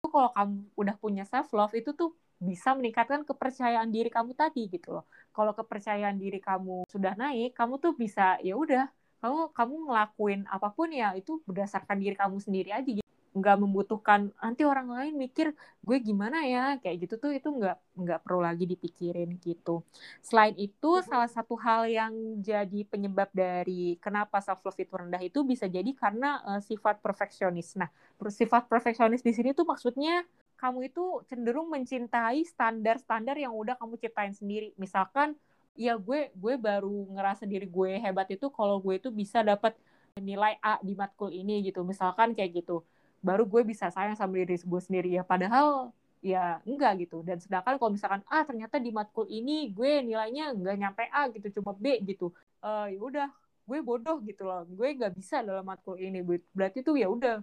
tuh 0.03 0.11
kalau 0.11 0.29
kamu 0.35 0.55
udah 0.75 0.95
punya 0.99 1.23
self 1.23 1.49
love 1.55 1.73
itu 1.73 1.95
tuh 1.95 2.11
bisa 2.41 2.73
meningkatkan 2.73 3.21
kepercayaan 3.23 3.89
diri 3.93 4.09
kamu 4.11 4.35
tadi 4.35 4.67
gitu 4.67 4.99
loh. 4.99 5.05
Kalau 5.31 5.55
kepercayaan 5.55 6.17
diri 6.19 6.43
kamu 6.43 6.83
sudah 6.91 7.13
naik, 7.15 7.55
kamu 7.55 7.79
tuh 7.79 7.93
bisa 7.95 8.35
ya 8.43 8.57
udah 8.59 8.91
kamu 9.21 9.53
kamu 9.53 9.73
ngelakuin 9.85 10.41
apa 10.49 10.73
pun 10.73 10.89
ya 10.89 11.13
itu 11.13 11.37
berdasarkan 11.45 12.01
diri 12.01 12.17
kamu 12.17 12.41
sendiri 12.41 12.73
aja 12.73 12.89
gitu 12.89 13.10
nggak 13.31 13.57
membutuhkan 13.63 14.27
nanti 14.43 14.67
orang 14.67 14.91
lain 14.91 15.15
mikir 15.15 15.55
gue 15.81 15.97
gimana 16.03 16.43
ya 16.43 16.75
kayak 16.83 17.07
gitu 17.07 17.15
tuh 17.15 17.31
itu 17.31 17.47
nggak 17.47 17.77
nggak 17.95 18.19
perlu 18.27 18.43
lagi 18.43 18.67
dipikirin 18.67 19.39
gitu. 19.39 19.87
Selain 20.19 20.51
itu 20.59 20.99
mm-hmm. 20.99 21.07
salah 21.07 21.31
satu 21.31 21.55
hal 21.55 21.87
yang 21.87 22.11
jadi 22.43 22.83
penyebab 22.83 23.31
dari 23.31 23.95
kenapa 24.03 24.43
self 24.43 24.59
love 24.67 24.75
itu 24.75 24.91
rendah 24.91 25.23
itu 25.23 25.47
bisa 25.47 25.71
jadi 25.71 25.87
karena 25.95 26.43
uh, 26.43 26.59
sifat 26.59 26.99
perfeksionis. 26.99 27.79
Nah 27.79 27.87
sifat 28.27 28.67
perfeksionis 28.67 29.23
di 29.23 29.31
sini 29.31 29.55
tuh 29.55 29.63
maksudnya 29.63 30.27
kamu 30.59 30.93
itu 30.93 31.25
cenderung 31.25 31.73
mencintai 31.73 32.45
standar-standar 32.45 33.33
yang 33.39 33.55
udah 33.55 33.79
kamu 33.79 33.97
ciptain 33.97 34.35
sendiri. 34.35 34.75
Misalkan 34.77 35.33
ya 35.73 35.95
gue 35.95 36.35
gue 36.35 36.53
baru 36.59 37.09
ngerasa 37.15 37.47
diri 37.47 37.65
gue 37.65 37.97
hebat 37.97 38.27
itu 38.27 38.51
kalau 38.51 38.77
gue 38.83 38.99
itu 38.99 39.09
bisa 39.09 39.39
dapat 39.41 39.73
nilai 40.19 40.59
A 40.59 40.77
di 40.83 40.93
matkul 40.93 41.31
ini 41.31 41.63
gitu. 41.65 41.81
Misalkan 41.87 42.35
kayak 42.35 42.61
gitu 42.61 42.83
baru 43.21 43.45
gue 43.45 43.61
bisa 43.63 43.93
sayang 43.93 44.17
sama 44.17 44.41
diri 44.41 44.57
gue 44.57 44.81
sendiri. 44.81 45.09
Ya 45.13 45.23
padahal 45.23 45.93
ya 46.21 46.61
enggak 46.65 47.07
gitu. 47.07 47.21
Dan 47.25 47.41
sedangkan 47.41 47.77
kalau 47.77 47.93
misalkan 47.93 48.21
ah 48.29 48.45
ternyata 48.45 48.77
di 48.77 48.93
matkul 48.93 49.25
ini 49.29 49.69
gue 49.73 50.01
nilainya 50.05 50.53
enggak 50.53 50.75
nyampe 50.77 51.03
A 51.09 51.29
gitu 51.33 51.61
cuma 51.61 51.73
B 51.77 52.01
gitu. 52.05 52.33
Uh, 52.61 52.89
ya 52.89 52.99
udah 53.01 53.29
gue 53.65 53.79
bodoh 53.81 54.17
gitu 54.25 54.45
loh. 54.45 54.65
Gue 54.69 54.97
nggak 54.97 55.13
bisa 55.15 55.41
dalam 55.45 55.65
matkul 55.65 55.97
ini. 56.01 56.21
Berarti 56.51 56.81
tuh 56.81 56.97
ya 56.97 57.07
udah 57.09 57.41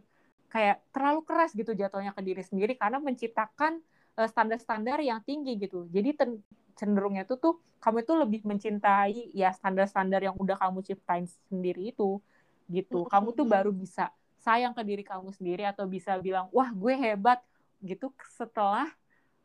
kayak 0.48 0.80
terlalu 0.90 1.20
keras 1.28 1.52
gitu 1.52 1.76
jatuhnya 1.76 2.16
ke 2.16 2.22
diri 2.24 2.42
sendiri 2.42 2.72
karena 2.74 2.98
menciptakan 2.98 3.84
uh, 4.18 4.28
standar-standar 4.28 4.98
yang 4.98 5.22
tinggi 5.22 5.56
gitu. 5.60 5.86
Jadi 5.92 6.10
ten 6.16 6.30
cenderungnya 6.78 7.26
tuh 7.26 7.38
tuh 7.42 7.54
kamu 7.82 8.06
itu 8.06 8.12
lebih 8.14 8.40
mencintai 8.46 9.34
ya 9.34 9.50
standar-standar 9.50 10.22
yang 10.22 10.38
udah 10.38 10.54
kamu 10.54 10.82
ciptain 10.86 11.26
sendiri 11.50 11.90
itu 11.90 12.22
gitu. 12.70 13.02
Kamu 13.10 13.34
tuh 13.34 13.46
baru 13.46 13.74
bisa 13.74 14.14
sayang 14.42 14.74
ke 14.74 14.82
diri 14.86 15.02
kamu 15.02 15.34
sendiri 15.34 15.66
atau 15.66 15.84
bisa 15.84 16.14
bilang 16.18 16.46
wah 16.54 16.70
gue 16.70 16.94
hebat 16.94 17.42
gitu 17.82 18.10
setelah 18.34 18.90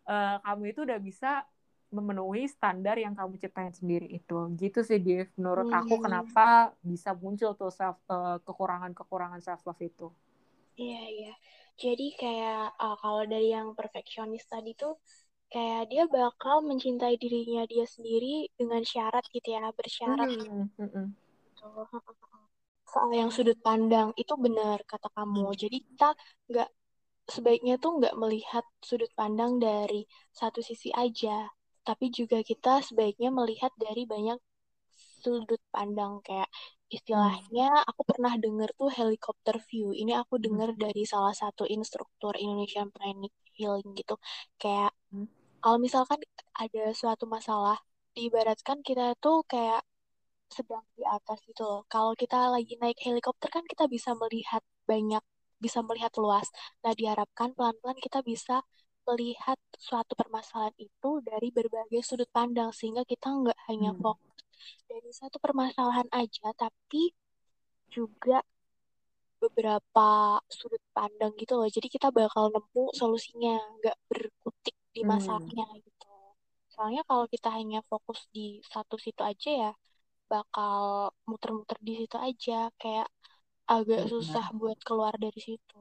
uh, 0.05 0.37
kamu 0.41 0.73
itu 0.73 0.79
udah 0.85 0.99
bisa 1.01 1.31
memenuhi 1.93 2.49
standar 2.49 2.97
yang 2.97 3.13
kamu 3.13 3.37
ciptain 3.37 3.69
sendiri 3.69 4.09
itu 4.09 4.37
gitu 4.57 4.81
sih 4.81 4.97
Dev 4.97 5.29
menurut 5.37 5.69
hmm. 5.69 5.79
aku 5.85 5.95
kenapa 6.01 6.73
bisa 6.81 7.13
muncul 7.13 7.53
tuh 7.53 7.69
self 7.69 8.01
uh, 8.09 8.41
kekurangan-kekurangan 8.41 9.41
self 9.45 9.61
love 9.69 9.81
itu 9.81 10.09
iya 10.73 11.03
iya 11.05 11.33
jadi 11.77 12.07
kayak 12.17 12.63
uh, 12.81 12.97
kalau 12.97 13.25
dari 13.29 13.53
yang 13.53 13.77
perfeksionis 13.77 14.45
tadi 14.49 14.73
tuh 14.73 14.97
kayak 15.53 15.85
dia 15.93 16.09
bakal 16.09 16.65
mencintai 16.65 17.13
dirinya 17.21 17.69
dia 17.69 17.85
sendiri 17.85 18.49
dengan 18.57 18.81
syarat 18.81 19.21
gitu 19.29 19.53
ya 19.53 19.69
bersyarat 19.69 20.29
hmm. 20.33 20.73
Hmm. 20.81 20.89
Hmm 20.89 22.32
soal 22.93 23.09
yang 23.19 23.29
sudut 23.35 23.57
pandang 23.67 24.09
itu 24.21 24.33
benar 24.45 24.77
kata 24.91 25.09
kamu. 25.17 25.45
Jadi 25.61 25.77
kita 25.87 26.09
nggak 26.49 26.69
sebaiknya 27.35 27.75
tuh 27.83 27.91
nggak 27.99 28.15
melihat 28.21 28.65
sudut 28.87 29.11
pandang 29.19 29.51
dari 29.57 30.05
satu 30.39 30.59
sisi 30.69 30.89
aja, 30.93 31.49
tapi 31.87 32.05
juga 32.17 32.37
kita 32.49 32.85
sebaiknya 32.87 33.29
melihat 33.39 33.71
dari 33.85 34.03
banyak 34.13 34.37
sudut 35.23 35.61
pandang 35.73 36.13
kayak 36.27 36.49
istilahnya 36.91 37.67
aku 37.89 38.01
pernah 38.05 38.33
dengar 38.37 38.69
tuh 38.79 38.89
helicopter 38.93 39.55
view. 39.69 39.89
Ini 40.01 40.13
aku 40.21 40.37
hmm. 40.37 40.43
dengar 40.45 40.69
dari 40.77 41.03
salah 41.09 41.33
satu 41.33 41.63
instruktur 41.65 42.33
Indonesian 42.37 42.93
Pranic 42.93 43.33
Healing 43.57 43.89
gitu. 43.97 44.15
Kayak 44.61 44.93
hmm. 45.09 45.27
kalau 45.63 45.77
misalkan 45.81 46.19
ada 46.53 46.83
suatu 46.93 47.25
masalah, 47.25 47.77
diibaratkan 48.13 48.85
kita 48.85 49.17
tuh 49.17 49.41
kayak 49.49 49.81
sedang 50.53 50.85
di 50.93 51.03
atas 51.03 51.41
gitu 51.49 51.63
loh. 51.65 51.81
Kalau 51.89 52.13
kita 52.13 52.37
lagi 52.53 52.77
naik 52.77 53.01
helikopter 53.01 53.49
kan 53.49 53.65
kita 53.65 53.89
bisa 53.89 54.13
melihat 54.13 54.61
banyak, 54.85 55.23
bisa 55.57 55.79
melihat 55.81 56.13
luas. 56.21 56.47
Nah, 56.85 56.93
diharapkan 56.93 57.57
pelan-pelan 57.57 57.97
kita 57.97 58.21
bisa 58.21 58.61
melihat 59.03 59.59
suatu 59.75 60.13
permasalahan 60.15 60.75
itu 60.79 61.09
dari 61.25 61.49
berbagai 61.51 61.99
sudut 62.07 62.29
pandang 62.31 62.71
sehingga 62.71 63.03
kita 63.03 63.27
nggak 63.33 63.59
hanya 63.67 63.91
hmm. 63.91 63.99
fokus 63.99 64.39
dari 64.87 65.11
satu 65.11 65.37
permasalahan 65.43 66.07
aja, 66.15 66.55
tapi 66.55 67.11
juga 67.91 68.39
beberapa 69.43 70.39
sudut 70.47 70.79
pandang 70.95 71.35
gitu 71.35 71.59
loh. 71.59 71.67
Jadi 71.67 71.91
kita 71.91 72.15
bakal 72.15 72.47
nemu 72.55 72.83
solusinya, 72.95 73.59
nggak 73.83 73.97
berkutik 74.07 74.75
di 74.95 75.03
hmm. 75.03 75.09
masalahnya 75.11 75.67
hmm. 75.67 75.83
gitu. 75.83 76.13
Soalnya 76.73 77.03
kalau 77.05 77.25
kita 77.27 77.51
hanya 77.53 77.83
fokus 77.85 78.25
di 78.31 78.63
satu 78.65 78.95
situ 78.95 79.21
aja 79.21 79.51
ya, 79.51 79.71
bakal 80.33 81.13
muter-muter 81.29 81.77
di 81.77 81.93
situ 82.01 82.17
aja 82.17 82.73
kayak 82.81 83.05
agak 83.69 84.09
susah 84.09 84.49
buat 84.57 84.81
keluar 84.81 85.13
dari 85.13 85.37
situ. 85.37 85.79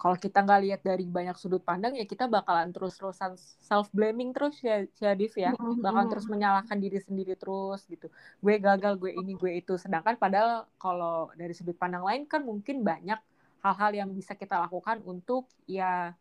Kalau 0.00 0.16
kita 0.16 0.40
nggak 0.40 0.60
lihat 0.64 0.80
dari 0.80 1.04
banyak 1.04 1.36
sudut 1.36 1.60
pandang 1.60 1.92
ya 1.92 2.08
kita 2.08 2.24
bakalan 2.24 2.72
terus-terusan 2.72 3.36
self 3.36 3.92
blaming 3.92 4.32
terus 4.32 4.56
ya 4.64 4.88
ya 4.96 5.12
Div 5.12 5.36
ya. 5.36 5.52
Bakalan 5.52 6.08
terus 6.08 6.24
menyalahkan 6.24 6.80
diri 6.80 6.96
sendiri 6.96 7.36
terus 7.36 7.84
gitu. 7.84 8.08
Gue 8.40 8.56
gagal 8.56 8.96
gue 8.96 9.12
ini 9.12 9.36
gue 9.36 9.60
itu. 9.60 9.76
Sedangkan 9.76 10.16
padahal 10.16 10.64
kalau 10.80 11.28
dari 11.36 11.52
sudut 11.52 11.76
pandang 11.76 12.00
lain 12.00 12.24
kan 12.24 12.40
mungkin 12.40 12.80
banyak 12.80 13.20
hal-hal 13.60 13.92
yang 13.92 14.08
bisa 14.16 14.32
kita 14.32 14.56
lakukan 14.56 15.04
untuk 15.04 15.44
ya 15.68 16.16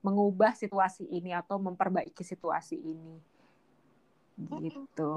mengubah 0.00 0.56
situasi 0.56 1.04
ini 1.04 1.36
atau 1.36 1.60
memperbaiki 1.60 2.24
situasi 2.24 2.80
ini. 2.80 3.20
Gitu 4.40 5.12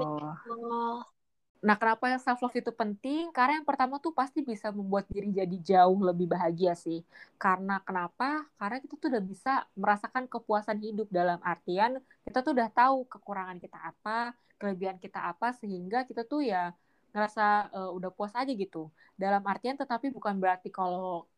Nah, 1.62 1.78
kenapa 1.78 2.10
self 2.18 2.42
love 2.42 2.58
itu 2.58 2.74
penting? 2.74 3.30
Karena 3.30 3.62
yang 3.62 3.66
pertama 3.70 4.02
tuh 4.02 4.10
pasti 4.10 4.42
bisa 4.42 4.74
membuat 4.74 5.06
diri 5.06 5.30
jadi 5.30 5.56
jauh 5.62 5.94
lebih 6.02 6.26
bahagia 6.26 6.74
sih. 6.74 7.06
Karena 7.38 7.78
kenapa? 7.86 8.42
Karena 8.58 8.82
kita 8.82 8.94
tuh 8.98 9.08
udah 9.14 9.22
bisa 9.22 9.52
merasakan 9.78 10.26
kepuasan 10.26 10.78
hidup 10.82 11.06
dalam 11.14 11.38
artian 11.46 12.02
kita 12.26 12.42
tuh 12.42 12.52
udah 12.58 12.66
tahu 12.74 13.06
kekurangan 13.06 13.62
kita 13.62 13.78
apa, 13.78 14.34
kelebihan 14.58 14.98
kita 14.98 15.22
apa 15.22 15.54
sehingga 15.54 16.02
kita 16.02 16.26
tuh 16.26 16.42
ya 16.42 16.74
ngerasa 17.14 17.70
uh, 17.70 17.90
udah 17.94 18.10
puas 18.10 18.34
aja 18.34 18.50
gitu. 18.50 18.90
Dalam 19.14 19.42
artian 19.46 19.78
tetapi 19.78 20.10
bukan 20.10 20.34
berarti 20.42 20.66
kalau 20.74 21.30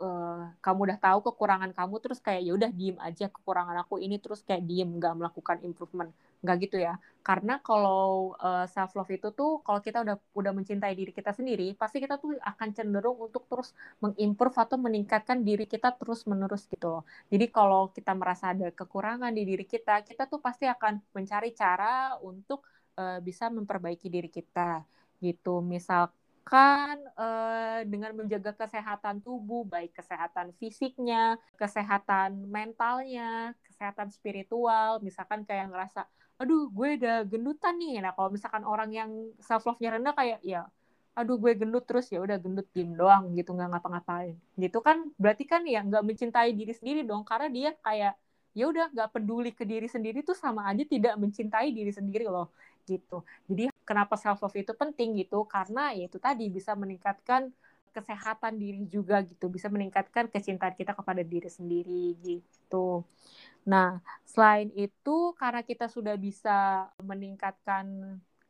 uh, 0.00 0.40
kamu 0.64 0.80
udah 0.92 0.98
tahu 1.00 1.18
kekurangan 1.32 1.70
kamu 1.76 1.94
terus 2.04 2.18
kayak 2.20 2.42
ya 2.44 2.52
udah 2.56 2.70
diem 2.72 2.96
aja 3.00 3.28
kekurangan 3.28 3.76
aku 3.84 4.00
ini 4.00 4.16
terus 4.20 4.40
kayak 4.44 4.64
diem 4.64 4.88
nggak 4.98 5.14
melakukan 5.16 5.60
improvement 5.64 6.12
nggak 6.42 6.56
gitu 6.68 6.76
ya. 6.80 6.94
Karena 7.26 7.58
kalau 7.58 8.38
uh, 8.38 8.62
eh, 8.62 8.66
self 8.70 8.94
love 8.94 9.10
itu 9.10 9.28
tuh 9.34 9.58
kalau 9.66 9.80
kita 9.82 10.06
udah 10.06 10.16
udah 10.38 10.52
mencintai 10.54 10.94
diri 10.94 11.10
kita 11.10 11.34
sendiri 11.34 11.74
pasti 11.74 11.98
kita 11.98 12.22
tuh 12.22 12.38
akan 12.38 12.68
cenderung 12.76 13.18
untuk 13.18 13.50
terus 13.50 13.74
mengimprove 13.98 14.54
atau 14.54 14.78
meningkatkan 14.78 15.42
diri 15.42 15.66
kita 15.66 15.90
terus 15.98 16.22
menerus 16.30 16.70
gitu 16.70 16.86
loh. 17.00 17.02
Jadi 17.32 17.46
kalau 17.50 17.90
kita 17.90 18.12
merasa 18.14 18.54
ada 18.54 18.70
kekurangan 18.70 19.34
di 19.34 19.42
diri 19.42 19.66
kita 19.66 20.06
kita 20.06 20.30
tuh 20.30 20.38
pasti 20.38 20.70
akan 20.70 21.02
mencari 21.16 21.50
cara 21.50 22.14
untuk 22.22 22.62
uh, 22.98 23.18
bisa 23.18 23.50
memperbaiki 23.50 24.06
diri 24.06 24.30
kita 24.30 24.86
gitu. 25.18 25.64
Misal 25.64 26.12
kan 26.46 26.94
uh, 27.18 27.82
dengan 27.82 28.14
menjaga 28.14 28.54
kesehatan 28.54 29.18
tubuh, 29.18 29.66
baik 29.66 29.98
kesehatan 29.98 30.54
fisiknya, 30.62 31.34
kesehatan 31.58 32.46
mentalnya, 32.46 33.50
kesehatan 33.66 34.14
spiritual, 34.14 35.02
misalkan 35.02 35.42
kayak 35.42 35.74
ngerasa, 35.74 36.06
aduh 36.40 36.68
gue 36.76 36.88
udah 37.00 37.16
gendutan 37.30 37.74
nih. 37.80 38.04
Nah 38.04 38.12
kalau 38.16 38.28
misalkan 38.34 38.64
orang 38.68 38.90
yang 38.92 39.10
self 39.40 39.64
love-nya 39.68 39.96
rendah 39.96 40.14
kayak 40.16 40.40
ya, 40.44 40.68
aduh 41.16 41.36
gue 41.40 41.52
gendut 41.56 41.84
terus 41.88 42.06
ya 42.12 42.20
udah 42.20 42.36
gendut 42.36 42.68
diem 42.76 42.92
doang 42.92 43.32
gitu 43.38 43.50
nggak 43.56 43.68
ngapa-ngapain. 43.72 44.36
Gitu 44.60 44.78
kan 44.84 44.96
berarti 45.16 45.44
kan 45.48 45.62
ya 45.64 45.80
nggak 45.80 46.02
mencintai 46.04 46.50
diri 46.52 46.72
sendiri 46.76 47.00
dong 47.08 47.24
karena 47.24 47.48
dia 47.48 47.70
kayak 47.80 48.12
ya 48.56 48.64
udah 48.72 48.84
nggak 48.92 49.08
peduli 49.12 49.50
ke 49.52 49.64
diri 49.68 49.88
sendiri 49.88 50.24
tuh 50.24 50.36
sama 50.36 50.64
aja 50.68 50.84
tidak 50.84 51.14
mencintai 51.20 51.68
diri 51.72 51.92
sendiri 51.92 52.24
loh 52.28 52.48
gitu. 52.88 53.24
Jadi 53.48 53.68
kenapa 53.84 54.14
self 54.16 54.40
love 54.44 54.56
itu 54.56 54.72
penting 54.76 55.16
gitu 55.20 55.44
karena 55.48 55.92
ya 55.96 56.08
itu 56.08 56.18
tadi 56.20 56.48
bisa 56.52 56.72
meningkatkan 56.76 57.52
kesehatan 57.96 58.60
diri 58.60 58.84
juga 58.92 59.24
gitu 59.24 59.48
bisa 59.48 59.72
meningkatkan 59.72 60.28
kecintaan 60.28 60.76
kita 60.76 60.92
kepada 60.92 61.24
diri 61.24 61.48
sendiri 61.48 62.04
gitu. 62.20 63.08
Nah 63.64 64.04
selain 64.28 64.68
itu 64.76 65.32
karena 65.40 65.64
kita 65.64 65.88
sudah 65.88 66.14
bisa 66.20 66.88
meningkatkan 67.00 67.84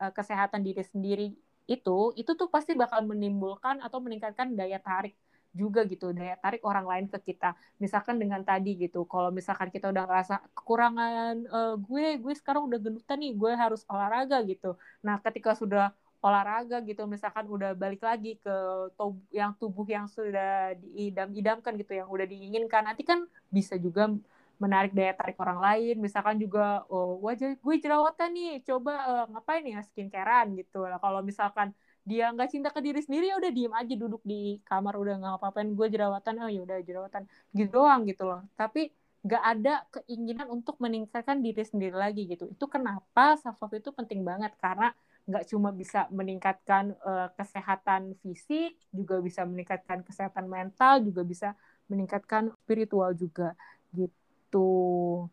uh, 0.02 0.12
kesehatan 0.12 0.66
diri 0.66 0.82
sendiri 0.82 1.26
itu 1.66 1.98
itu 2.18 2.30
tuh 2.34 2.50
pasti 2.50 2.74
bakal 2.74 3.06
menimbulkan 3.06 3.78
atau 3.82 3.98
meningkatkan 4.02 4.54
daya 4.58 4.78
tarik 4.82 5.14
juga 5.56 5.88
gitu 5.88 6.12
daya 6.12 6.36
tarik 6.36 6.60
orang 6.68 6.84
lain 6.84 7.06
ke 7.08 7.32
kita. 7.32 7.56
Misalkan 7.80 8.20
dengan 8.20 8.44
tadi 8.44 8.76
gitu 8.76 9.08
kalau 9.08 9.32
misalkan 9.32 9.72
kita 9.72 9.88
udah 9.88 10.04
ngerasa 10.04 10.34
kekurangan 10.52 11.34
uh, 11.48 11.74
gue 11.80 12.20
gue 12.20 12.34
sekarang 12.36 12.68
udah 12.68 12.78
gendutan 12.82 13.18
nih 13.22 13.32
gue 13.32 13.52
harus 13.56 13.82
olahraga 13.88 14.42
gitu. 14.44 14.76
Nah 15.06 15.16
ketika 15.24 15.56
sudah 15.56 15.96
olahraga 16.24 16.80
gitu 16.82 17.04
misalkan 17.06 17.46
udah 17.46 17.76
balik 17.76 18.02
lagi 18.02 18.40
ke 18.40 18.54
tubuh 18.96 19.22
yang 19.30 19.52
tubuh 19.60 19.86
yang 19.86 20.06
sudah 20.08 20.74
diidam-idamkan 20.80 21.72
gitu 21.80 21.92
yang 21.96 22.08
udah 22.08 22.26
diinginkan. 22.26 22.82
Nanti 22.88 23.02
kan 23.06 23.24
bisa 23.52 23.76
juga 23.76 24.10
menarik 24.56 24.92
daya 24.96 25.12
tarik 25.12 25.36
orang 25.38 25.60
lain. 25.60 25.94
Misalkan 26.00 26.36
juga 26.40 26.84
oh 26.88 27.20
wajah 27.20 27.56
gue 27.60 27.74
jerawatan 27.80 28.30
nih 28.32 28.52
coba 28.64 28.92
uh, 29.04 29.24
ngapain 29.32 29.64
ya 29.64 29.80
skincarean 29.84 30.56
gitu. 30.56 30.84
Lah 30.84 30.98
kalau 31.00 31.20
misalkan 31.20 31.76
dia 32.06 32.30
nggak 32.30 32.48
cinta 32.54 32.68
ke 32.70 32.80
diri 32.80 33.02
sendiri 33.02 33.34
ya 33.34 33.36
udah 33.42 33.50
diem 33.50 33.74
aja 33.74 33.94
duduk 33.98 34.22
di 34.22 34.62
kamar 34.62 34.94
udah 34.94 35.14
nggak 35.20 35.34
apa-apain 35.42 35.68
gue 35.74 35.86
jerawatan 35.90 36.34
oh 36.42 36.50
ya 36.50 36.60
udah 36.64 36.78
jerawatan. 36.82 37.22
Gitu 37.52 37.70
doang 37.70 38.02
gitu 38.08 38.22
loh. 38.24 38.40
Tapi 38.56 38.88
nggak 39.26 39.42
ada 39.42 39.72
keinginan 39.90 40.46
untuk 40.54 40.78
meningkatkan 40.78 41.42
diri 41.42 41.62
sendiri 41.66 41.96
lagi 41.98 42.30
gitu. 42.30 42.46
Itu 42.46 42.70
kenapa 42.70 43.34
self 43.42 43.58
love 43.58 43.74
itu 43.74 43.90
penting 43.90 44.22
banget? 44.22 44.54
Karena 44.62 44.94
nggak 45.26 45.44
cuma 45.50 45.74
bisa 45.74 46.06
meningkatkan 46.14 46.94
uh, 47.02 47.28
kesehatan 47.34 48.14
fisik 48.22 48.78
juga 48.94 49.18
bisa 49.18 49.42
meningkatkan 49.42 50.06
kesehatan 50.06 50.46
mental 50.46 51.02
juga 51.02 51.26
bisa 51.26 51.48
meningkatkan 51.90 52.54
spiritual 52.62 53.10
juga 53.14 53.58
gitu 53.90 55.26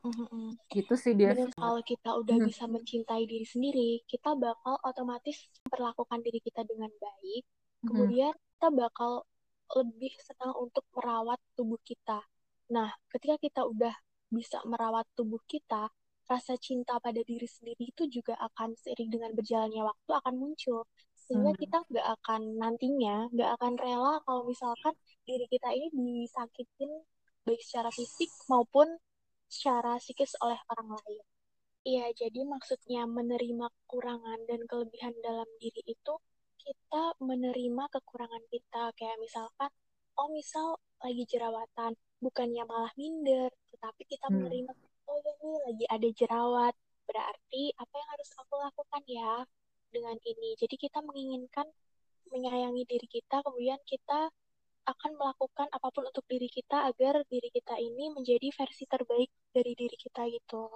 Mm-hmm. 0.00 0.56
Gitu 0.72 0.94
sih 0.96 1.12
dia. 1.12 1.36
Kalau 1.36 1.82
kita 1.84 2.16
udah 2.16 2.36
mm. 2.40 2.46
bisa 2.48 2.64
mencintai 2.64 3.28
diri 3.28 3.44
sendiri, 3.44 3.90
kita 4.08 4.32
bakal 4.32 4.80
otomatis 4.80 5.36
memperlakukan 5.68 6.24
diri 6.24 6.40
kita 6.40 6.64
dengan 6.64 6.88
baik. 6.96 7.44
Mm. 7.44 7.84
Kemudian 7.84 8.32
kita 8.32 8.68
bakal 8.72 9.28
lebih 9.76 10.12
senang 10.24 10.56
untuk 10.56 10.88
merawat 10.96 11.36
tubuh 11.54 11.78
kita. 11.84 12.24
Nah, 12.72 12.90
ketika 13.12 13.36
kita 13.38 13.60
udah 13.68 13.92
bisa 14.32 14.62
merawat 14.64 15.04
tubuh 15.12 15.42
kita, 15.44 15.92
rasa 16.30 16.54
cinta 16.62 16.94
pada 17.02 17.18
diri 17.26 17.48
sendiri 17.50 17.90
itu 17.90 18.06
juga 18.06 18.38
akan 18.38 18.78
seiring 18.78 19.10
dengan 19.10 19.30
berjalannya 19.34 19.82
waktu 19.82 20.10
akan 20.14 20.34
muncul. 20.38 20.86
Sehingga 21.18 21.52
mm. 21.54 21.58
kita 21.58 21.78
nggak 21.90 22.06
akan 22.22 22.40
nantinya, 22.62 23.16
nggak 23.34 23.50
akan 23.58 23.72
rela 23.82 24.22
kalau 24.22 24.46
misalkan 24.46 24.94
diri 25.26 25.46
kita 25.50 25.74
ini 25.74 26.22
disakitin 26.26 26.90
baik 27.42 27.62
secara 27.66 27.90
fisik 27.90 28.30
maupun 28.46 28.86
secara 29.50 29.98
psikis 29.98 30.38
oleh 30.38 30.58
orang 30.70 30.94
lain. 30.94 31.22
Iya, 31.82 32.06
jadi 32.12 32.44
maksudnya 32.44 33.08
menerima 33.08 33.66
kekurangan 33.72 34.38
dan 34.46 34.60
kelebihan 34.68 35.16
dalam 35.24 35.48
diri 35.58 35.82
itu 35.88 36.14
kita 36.60 37.16
menerima 37.18 37.84
kekurangan 37.88 38.44
kita. 38.52 38.92
Kayak 38.94 39.18
misalkan, 39.18 39.70
oh 40.20 40.28
misal 40.30 40.76
lagi 41.00 41.24
jerawatan, 41.24 41.96
bukannya 42.20 42.62
malah 42.68 42.92
minder, 43.00 43.48
tetapi 43.72 44.02
kita 44.06 44.28
hmm. 44.28 44.34
menerima, 44.36 44.72
oh 45.08 45.16
ya 45.24 45.32
nih 45.40 45.49
lagi 45.80 45.96
ada 45.96 46.08
jerawat, 46.12 46.74
berarti 47.08 47.72
apa 47.80 47.94
yang 47.96 48.08
harus 48.12 48.30
aku 48.36 48.52
lakukan 48.60 49.02
ya 49.08 49.32
dengan 49.88 50.12
ini. 50.28 50.52
Jadi 50.60 50.76
kita 50.76 51.00
menginginkan 51.00 51.64
menyayangi 52.28 52.84
diri 52.84 53.08
kita, 53.08 53.40
kemudian 53.40 53.80
kita 53.88 54.28
akan 54.84 55.10
melakukan 55.16 55.72
apa 55.72 55.88
pun 55.88 56.04
untuk 56.04 56.28
diri 56.28 56.52
kita 56.52 56.84
agar 56.84 57.24
diri 57.32 57.48
kita 57.48 57.80
ini 57.80 58.12
menjadi 58.12 58.52
versi 58.52 58.84
terbaik 58.84 59.32
dari 59.56 59.72
diri 59.72 59.96
kita 59.96 60.28
gitu. 60.28 60.68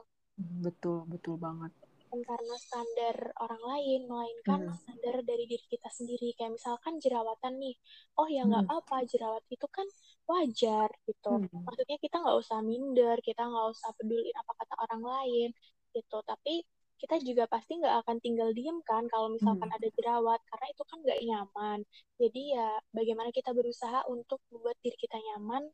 Betul, 0.65 1.05
betul 1.05 1.37
banget. 1.37 1.84
Bukan 2.15 2.31
karena 2.31 2.57
standar 2.63 3.17
orang 3.43 3.63
lain, 3.75 4.01
melainkan 4.07 4.71
hmm. 4.71 4.79
standar 4.87 5.19
dari 5.27 5.51
diri 5.51 5.67
kita 5.67 5.91
sendiri. 5.91 6.31
Kayak 6.39 6.63
misalkan 6.63 7.03
jerawatan 7.03 7.59
nih, 7.59 7.75
oh 8.23 8.31
ya 8.31 8.47
nggak 8.47 8.63
hmm. 8.63 8.71
apa-apa, 8.71 9.03
jerawat 9.11 9.43
itu 9.51 9.67
kan 9.67 9.83
wajar 10.31 10.95
gitu. 11.11 11.43
Hmm. 11.43 11.67
Maksudnya 11.67 11.99
kita 11.99 12.23
nggak 12.23 12.39
usah 12.39 12.63
minder, 12.63 13.19
kita 13.19 13.43
nggak 13.43 13.67
usah 13.67 13.91
peduli 13.99 14.31
apa 14.31 14.53
kata 14.63 14.75
orang 14.79 15.03
lain 15.03 15.49
gitu. 15.91 16.23
Tapi 16.23 16.63
kita 17.03 17.19
juga 17.19 17.51
pasti 17.51 17.83
nggak 17.83 18.07
akan 18.07 18.17
tinggal 18.23 18.55
diem 18.55 18.79
kan 18.87 19.11
kalau 19.11 19.35
misalkan 19.35 19.67
hmm. 19.67 19.75
ada 19.83 19.89
jerawat 19.99 20.39
karena 20.55 20.67
itu 20.71 20.83
kan 20.87 20.99
nggak 21.03 21.21
nyaman 21.27 21.79
jadi 22.17 22.43
ya 22.55 22.69
bagaimana 22.95 23.29
kita 23.35 23.51
berusaha 23.51 24.07
untuk 24.09 24.39
membuat 24.49 24.79
diri 24.81 24.97
kita 24.97 25.19
nyaman 25.19 25.69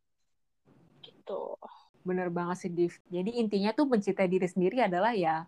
gitu 1.05 1.55
bener 2.03 2.33
banget 2.35 2.57
sih 2.66 2.72
Div 2.72 2.98
jadi 3.12 3.31
intinya 3.37 3.70
tuh 3.76 3.87
mencintai 3.87 4.26
diri 4.26 4.48
sendiri 4.48 4.83
adalah 4.83 5.14
ya 5.14 5.46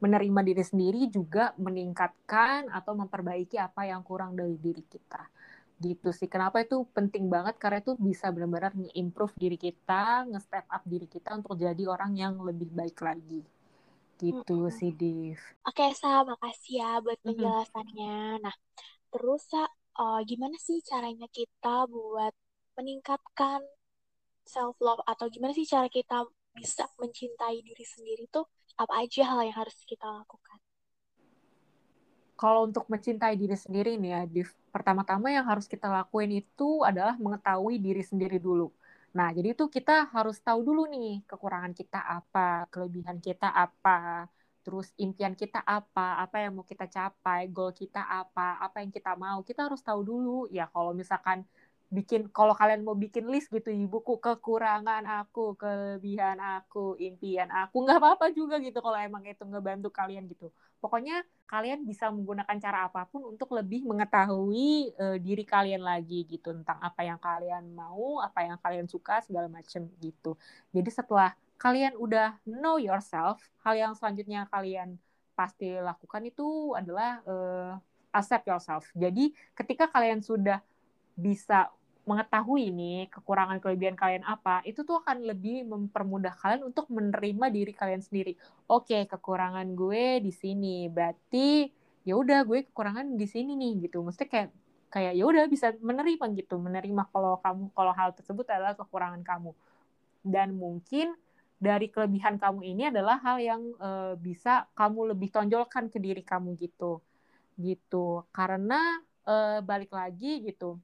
menerima 0.00 0.40
diri 0.44 0.64
sendiri 0.64 1.00
juga 1.08 1.56
meningkatkan 1.56 2.68
atau 2.68 2.92
memperbaiki 2.92 3.56
apa 3.56 3.88
yang 3.88 4.04
kurang 4.04 4.36
dari 4.36 4.56
diri 4.60 4.84
kita 4.84 5.24
gitu 5.76 6.08
sih 6.08 6.24
kenapa 6.24 6.64
itu 6.64 6.88
penting 6.96 7.28
banget 7.28 7.60
karena 7.60 7.84
itu 7.84 7.92
bisa 8.00 8.32
benar-benar 8.32 8.72
nge-improve 8.72 9.36
diri 9.36 9.60
kita 9.60 10.24
nge-step 10.24 10.64
up 10.72 10.82
diri 10.88 11.04
kita 11.04 11.36
untuk 11.36 11.52
jadi 11.52 11.84
orang 11.84 12.16
yang 12.16 12.40
lebih 12.40 12.72
baik 12.72 12.96
lagi 13.04 13.44
gitu 14.16 14.56
mm 14.56 14.68
-hmm. 14.68 14.76
sih 14.80 14.92
Div. 14.96 15.36
Oke 15.68 15.92
Sa, 15.92 16.24
makasih 16.24 16.80
ya 16.80 16.90
buat 17.04 17.20
penjelasannya. 17.20 18.16
Mm 18.16 18.32
-hmm. 18.40 18.44
Nah, 18.48 18.56
terus 19.12 19.44
Sa, 19.44 19.68
uh, 20.00 20.20
gimana 20.24 20.56
sih 20.56 20.80
caranya 20.80 21.28
kita 21.28 21.84
buat 21.84 22.32
meningkatkan 22.80 23.60
self 24.46 24.78
love 24.80 25.02
atau 25.04 25.28
gimana 25.28 25.52
sih 25.52 25.68
cara 25.68 25.92
kita 25.92 26.24
bisa 26.56 26.88
mencintai 26.96 27.60
diri 27.60 27.84
sendiri 27.84 28.24
tuh 28.32 28.48
apa 28.76 28.94
aja 29.02 29.22
hal 29.24 29.40
yang 29.44 29.56
harus 29.56 29.76
kita 29.88 30.04
lakukan? 30.04 30.58
Kalau 32.36 32.68
untuk 32.68 32.84
mencintai 32.92 33.32
diri 33.40 33.56
sendiri 33.56 33.96
nih 33.96 34.12
ya, 34.12 34.20
pertama-tama 34.68 35.32
yang 35.32 35.48
harus 35.48 35.64
kita 35.64 35.88
lakuin 35.88 36.44
itu 36.44 36.84
adalah 36.84 37.16
mengetahui 37.16 37.80
diri 37.80 38.04
sendiri 38.04 38.36
dulu 38.36 38.68
Nah, 39.16 39.32
jadi 39.32 39.48
itu 39.56 39.64
kita 39.72 40.12
harus 40.12 40.36
tahu 40.44 40.60
dulu 40.68 40.84
nih 40.92 41.24
kekurangan 41.24 41.72
kita 41.72 41.96
apa, 42.04 42.68
kelebihan 42.68 43.16
kita 43.26 43.48
apa, 43.48 44.28
terus 44.60 44.92
impian 45.00 45.32
kita 45.32 45.64
apa, 45.64 46.20
apa 46.20 46.36
yang 46.44 46.52
mau 46.60 46.66
kita 46.68 46.84
capai, 46.84 47.48
goal 47.48 47.72
kita 47.72 48.04
apa, 48.04 48.60
apa 48.60 48.76
yang 48.84 48.92
kita 48.92 49.16
mau. 49.16 49.40
Kita 49.40 49.60
harus 49.72 49.80
tahu 49.80 50.00
dulu 50.04 50.44
ya 50.52 50.68
kalau 50.68 50.92
misalkan 50.92 51.48
bikin 51.86 52.26
kalau 52.34 52.50
kalian 52.50 52.82
mau 52.82 52.98
bikin 52.98 53.30
list 53.30 53.46
gitu 53.54 53.70
di 53.70 53.86
buku 53.86 54.18
kekurangan 54.18 55.06
aku 55.22 55.54
kelebihan 55.54 56.34
aku 56.42 56.98
impian 56.98 57.46
aku 57.46 57.86
nggak 57.86 58.02
apa-apa 58.02 58.34
juga 58.34 58.58
gitu 58.58 58.82
kalau 58.82 58.98
emang 58.98 59.22
itu 59.22 59.46
ngebantu 59.46 59.94
kalian 59.94 60.26
gitu. 60.26 60.50
Pokoknya 60.82 61.22
kalian 61.46 61.86
bisa 61.86 62.10
menggunakan 62.10 62.56
cara 62.58 62.78
apa 62.90 63.06
pun 63.06 63.22
untuk 63.22 63.54
lebih 63.54 63.86
mengetahui 63.86 64.98
uh, 64.98 65.16
diri 65.22 65.46
kalian 65.46 65.86
lagi 65.86 66.26
gitu 66.26 66.50
tentang 66.50 66.82
apa 66.82 67.06
yang 67.06 67.22
kalian 67.22 67.70
mau 67.70 68.18
apa 68.18 68.42
yang 68.42 68.58
kalian 68.58 68.90
suka 68.90 69.22
segala 69.22 69.46
macam 69.46 69.86
gitu. 70.02 70.34
Jadi 70.74 70.90
setelah 70.90 71.38
kalian 71.56 71.94
udah 71.96 72.36
know 72.44 72.76
yourself 72.76 73.40
hal 73.62 73.78
yang 73.78 73.94
selanjutnya 73.94 74.44
kalian 74.50 74.98
pasti 75.38 75.76
lakukan 75.78 76.24
itu 76.26 76.74
adalah 76.74 77.22
uh, 77.28 77.78
accept 78.10 78.48
yourself. 78.48 78.88
Jadi 78.96 79.36
ketika 79.52 79.86
kalian 79.92 80.24
sudah 80.24 80.64
bisa 81.16 81.72
mengetahui 82.06 82.70
nih 82.70 83.10
kekurangan 83.10 83.58
kelebihan 83.58 83.98
kalian 83.98 84.22
apa, 84.22 84.62
itu 84.62 84.86
tuh 84.86 85.02
akan 85.02 85.26
lebih 85.26 85.66
mempermudah 85.66 86.38
kalian 86.38 86.70
untuk 86.70 86.86
menerima 86.86 87.50
diri 87.50 87.74
kalian 87.74 87.98
sendiri. 87.98 88.38
Oke, 88.70 89.10
kekurangan 89.10 89.66
gue 89.74 90.22
di 90.22 90.30
sini, 90.30 90.86
berarti 90.86 91.66
ya 92.06 92.14
udah 92.14 92.46
gue 92.46 92.62
kekurangan 92.70 93.18
di 93.18 93.26
sini 93.26 93.58
nih 93.58 93.90
gitu. 93.90 94.06
Mesti 94.06 94.22
kayak 94.30 94.54
kayak 94.86 95.18
ya 95.18 95.24
udah 95.26 95.50
bisa 95.50 95.74
menerima 95.82 96.24
gitu, 96.38 96.62
menerima 96.62 97.10
kalau 97.10 97.42
kamu 97.42 97.74
kalau 97.74 97.92
hal 97.92 98.14
tersebut 98.14 98.46
adalah 98.54 98.78
kekurangan 98.78 99.26
kamu. 99.26 99.50
Dan 100.22 100.54
mungkin 100.54 101.10
dari 101.58 101.90
kelebihan 101.90 102.38
kamu 102.38 102.70
ini 102.70 102.82
adalah 102.94 103.18
hal 103.18 103.42
yang 103.42 103.62
uh, 103.82 104.14
bisa 104.14 104.70
kamu 104.78 105.10
lebih 105.10 105.34
tonjolkan 105.34 105.90
ke 105.90 105.98
diri 105.98 106.22
kamu 106.22 106.54
gitu. 106.54 107.02
Gitu. 107.58 108.22
Karena 108.30 108.78
uh, 109.26 109.58
balik 109.58 109.90
lagi 109.90 110.46
gitu 110.46 110.78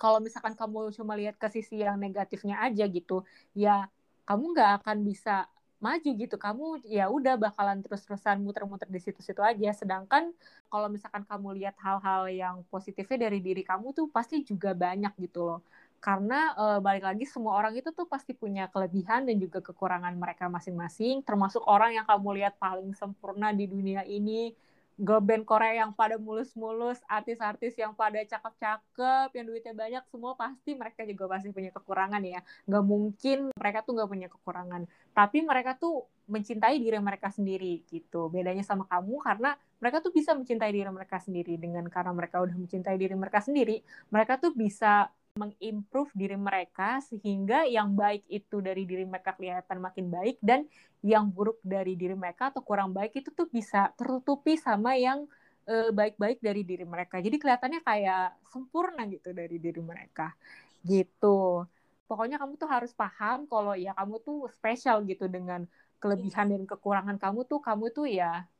kalau 0.00 0.18
misalkan 0.24 0.56
kamu 0.56 0.90
cuma 0.96 1.12
lihat 1.20 1.36
ke 1.36 1.48
sisi 1.52 1.84
yang 1.84 2.00
negatifnya 2.00 2.56
aja 2.64 2.84
gitu 2.88 3.22
ya 3.52 3.86
kamu 4.24 4.44
nggak 4.56 4.70
akan 4.80 4.96
bisa 5.04 5.44
maju 5.80 6.10
gitu. 6.14 6.36
Kamu 6.36 6.84
ya 6.86 7.08
udah 7.08 7.34
bakalan 7.40 7.80
terus-terusan 7.80 8.38
muter-muter 8.44 8.86
di 8.86 9.00
situ-situ 9.00 9.40
aja. 9.40 9.72
Sedangkan 9.72 10.30
kalau 10.68 10.86
misalkan 10.92 11.24
kamu 11.24 11.56
lihat 11.64 11.74
hal-hal 11.80 12.28
yang 12.30 12.56
positifnya 12.68 13.26
dari 13.26 13.40
diri 13.40 13.64
kamu 13.64 13.96
tuh 13.96 14.06
pasti 14.12 14.44
juga 14.44 14.76
banyak 14.76 15.16
gitu 15.18 15.48
loh. 15.48 15.60
Karena 16.00 16.52
e, 16.56 16.64
balik 16.80 17.04
lagi 17.04 17.24
semua 17.28 17.56
orang 17.60 17.76
itu 17.76 17.92
tuh 17.92 18.08
pasti 18.08 18.32
punya 18.36 18.68
kelebihan 18.72 19.24
dan 19.28 19.36
juga 19.40 19.58
kekurangan 19.64 20.12
mereka 20.16 20.46
masing-masing. 20.52 21.24
Termasuk 21.24 21.64
orang 21.64 21.96
yang 21.96 22.06
kamu 22.06 22.44
lihat 22.44 22.54
paling 22.60 22.92
sempurna 22.96 23.52
di 23.52 23.64
dunia 23.68 24.04
ini 24.04 24.52
band 25.00 25.48
Korea 25.48 25.80
yang 25.80 25.96
pada 25.96 26.20
mulus-mulus, 26.20 27.00
artis-artis 27.08 27.72
yang 27.80 27.96
pada 27.96 28.20
cakep-cakep, 28.20 29.28
yang 29.32 29.44
duitnya 29.48 29.72
banyak, 29.72 30.04
semua 30.12 30.36
pasti 30.36 30.76
mereka 30.76 31.08
juga 31.08 31.24
pasti 31.32 31.48
punya 31.48 31.72
kekurangan 31.72 32.20
ya. 32.20 32.44
Gak 32.68 32.84
mungkin 32.84 33.48
mereka 33.56 33.80
tuh 33.80 33.96
gak 33.96 34.10
punya 34.12 34.28
kekurangan. 34.28 34.84
Tapi 35.16 35.40
mereka 35.40 35.80
tuh 35.80 36.04
mencintai 36.28 36.76
diri 36.76 37.00
mereka 37.00 37.32
sendiri 37.32 37.82
gitu. 37.88 38.28
Bedanya 38.28 38.62
sama 38.62 38.84
kamu 38.86 39.24
karena 39.24 39.56
mereka 39.80 40.04
tuh 40.04 40.12
bisa 40.12 40.36
mencintai 40.36 40.70
diri 40.70 40.90
mereka 40.92 41.16
sendiri. 41.16 41.56
Dengan 41.56 41.88
karena 41.88 42.12
mereka 42.12 42.44
udah 42.44 42.54
mencintai 42.54 42.96
diri 43.00 43.16
mereka 43.16 43.40
sendiri, 43.40 43.80
mereka 44.12 44.36
tuh 44.36 44.52
bisa 44.52 45.08
mengimprove 45.38 46.10
diri 46.12 46.34
mereka 46.34 46.98
sehingga 47.06 47.62
yang 47.62 47.94
baik 47.94 48.26
itu 48.26 48.58
dari 48.58 48.82
diri 48.82 49.06
mereka 49.06 49.38
kelihatan 49.38 49.78
makin 49.78 50.10
baik 50.10 50.42
dan 50.42 50.66
yang 51.06 51.30
buruk 51.30 51.62
dari 51.62 51.94
diri 51.94 52.18
mereka 52.18 52.50
atau 52.50 52.60
kurang 52.66 52.90
baik 52.90 53.14
itu 53.14 53.30
tuh 53.30 53.46
bisa 53.46 53.94
tertutupi 53.94 54.58
sama 54.58 54.98
yang 54.98 55.24
baik 55.70 56.18
baik-baik 56.18 56.38
dari 56.42 56.66
diri 56.66 56.82
mereka. 56.82 57.22
Jadi 57.22 57.38
kelihatannya 57.38 57.80
kayak 57.86 58.42
sempurna 58.50 59.06
gitu 59.06 59.30
dari 59.30 59.54
diri 59.62 59.78
mereka. 59.78 60.34
Gitu. 60.82 61.62
Pokoknya 62.10 62.42
kamu 62.42 62.58
tuh 62.58 62.66
harus 62.66 62.90
paham 62.90 63.46
kalau 63.46 63.78
ya 63.78 63.94
kamu 63.94 64.18
tuh 64.18 64.50
spesial 64.50 65.06
gitu 65.06 65.30
dengan 65.30 65.62
kelebihan 66.02 66.50
dan 66.50 66.66
kekurangan 66.66 67.22
kamu 67.22 67.46
tuh 67.46 67.62
kamu 67.62 67.86
tuh 67.94 68.10
ya 68.10 68.50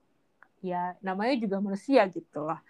ya 0.62 0.94
namanya 1.02 1.34
juga 1.34 1.58
manusia 1.58 2.06
gitu 2.06 2.46
loh. 2.46 2.60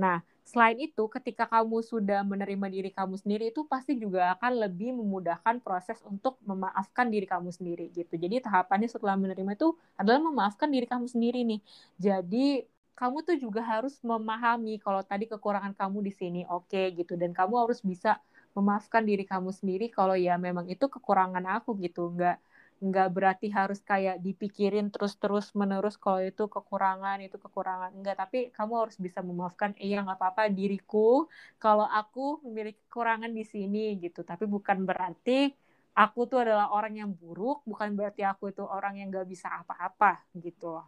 Nah, 0.00 0.24
selain 0.50 0.74
itu 0.82 1.06
ketika 1.06 1.46
kamu 1.46 1.78
sudah 1.86 2.26
menerima 2.26 2.66
diri 2.66 2.90
kamu 2.90 3.14
sendiri 3.22 3.54
itu 3.54 3.62
pasti 3.70 3.94
juga 3.94 4.34
akan 4.34 4.66
lebih 4.66 4.90
memudahkan 4.98 5.62
proses 5.62 6.02
untuk 6.02 6.34
memaafkan 6.42 7.06
diri 7.06 7.22
kamu 7.30 7.54
sendiri 7.54 7.86
gitu. 7.94 8.18
Jadi 8.18 8.42
tahapannya 8.42 8.90
setelah 8.90 9.14
menerima 9.14 9.54
itu 9.54 9.78
adalah 9.94 10.18
memaafkan 10.18 10.66
diri 10.66 10.90
kamu 10.90 11.06
sendiri 11.06 11.46
nih. 11.46 11.60
Jadi 12.02 12.66
kamu 12.98 13.16
tuh 13.22 13.36
juga 13.38 13.62
harus 13.62 13.94
memahami 14.02 14.82
kalau 14.82 15.00
tadi 15.06 15.30
kekurangan 15.30 15.72
kamu 15.78 15.98
di 16.10 16.12
sini 16.12 16.40
oke 16.50 16.68
okay, 16.68 16.92
gitu 16.98 17.14
dan 17.14 17.30
kamu 17.32 17.54
harus 17.64 17.80
bisa 17.80 18.18
memaafkan 18.52 19.06
diri 19.06 19.22
kamu 19.22 19.54
sendiri 19.54 19.86
kalau 19.88 20.18
ya 20.18 20.34
memang 20.34 20.66
itu 20.66 20.84
kekurangan 20.90 21.46
aku 21.62 21.78
gitu. 21.78 22.10
Enggak 22.10 22.42
nggak 22.80 23.08
berarti 23.12 23.52
harus 23.52 23.84
kayak 23.84 24.24
dipikirin 24.24 24.88
terus-terus 24.88 25.52
menerus 25.52 26.00
kalau 26.00 26.24
itu 26.24 26.48
kekurangan 26.48 27.20
itu 27.20 27.36
kekurangan. 27.36 27.92
Enggak 27.92 28.16
tapi 28.24 28.48
kamu 28.56 28.72
harus 28.88 28.96
bisa 28.96 29.20
memaafkan 29.20 29.76
iya 29.76 30.00
nggak 30.00 30.16
apa-apa 30.16 30.48
diriku 30.48 31.28
kalau 31.60 31.84
aku 31.84 32.40
memiliki 32.48 32.80
kekurangan 32.88 33.28
di 33.36 33.44
sini 33.44 34.00
gitu. 34.00 34.24
Tapi 34.24 34.48
bukan 34.48 34.88
berarti 34.88 35.52
aku 35.92 36.20
tuh 36.24 36.40
adalah 36.48 36.72
orang 36.72 36.96
yang 37.04 37.10
buruk 37.12 37.60
bukan 37.68 37.92
berarti 37.92 38.24
aku 38.24 38.48
itu 38.48 38.64
orang 38.64 38.96
yang 38.96 39.12
nggak 39.12 39.28
bisa 39.28 39.52
apa-apa 39.60 40.24
gitu. 40.40 40.80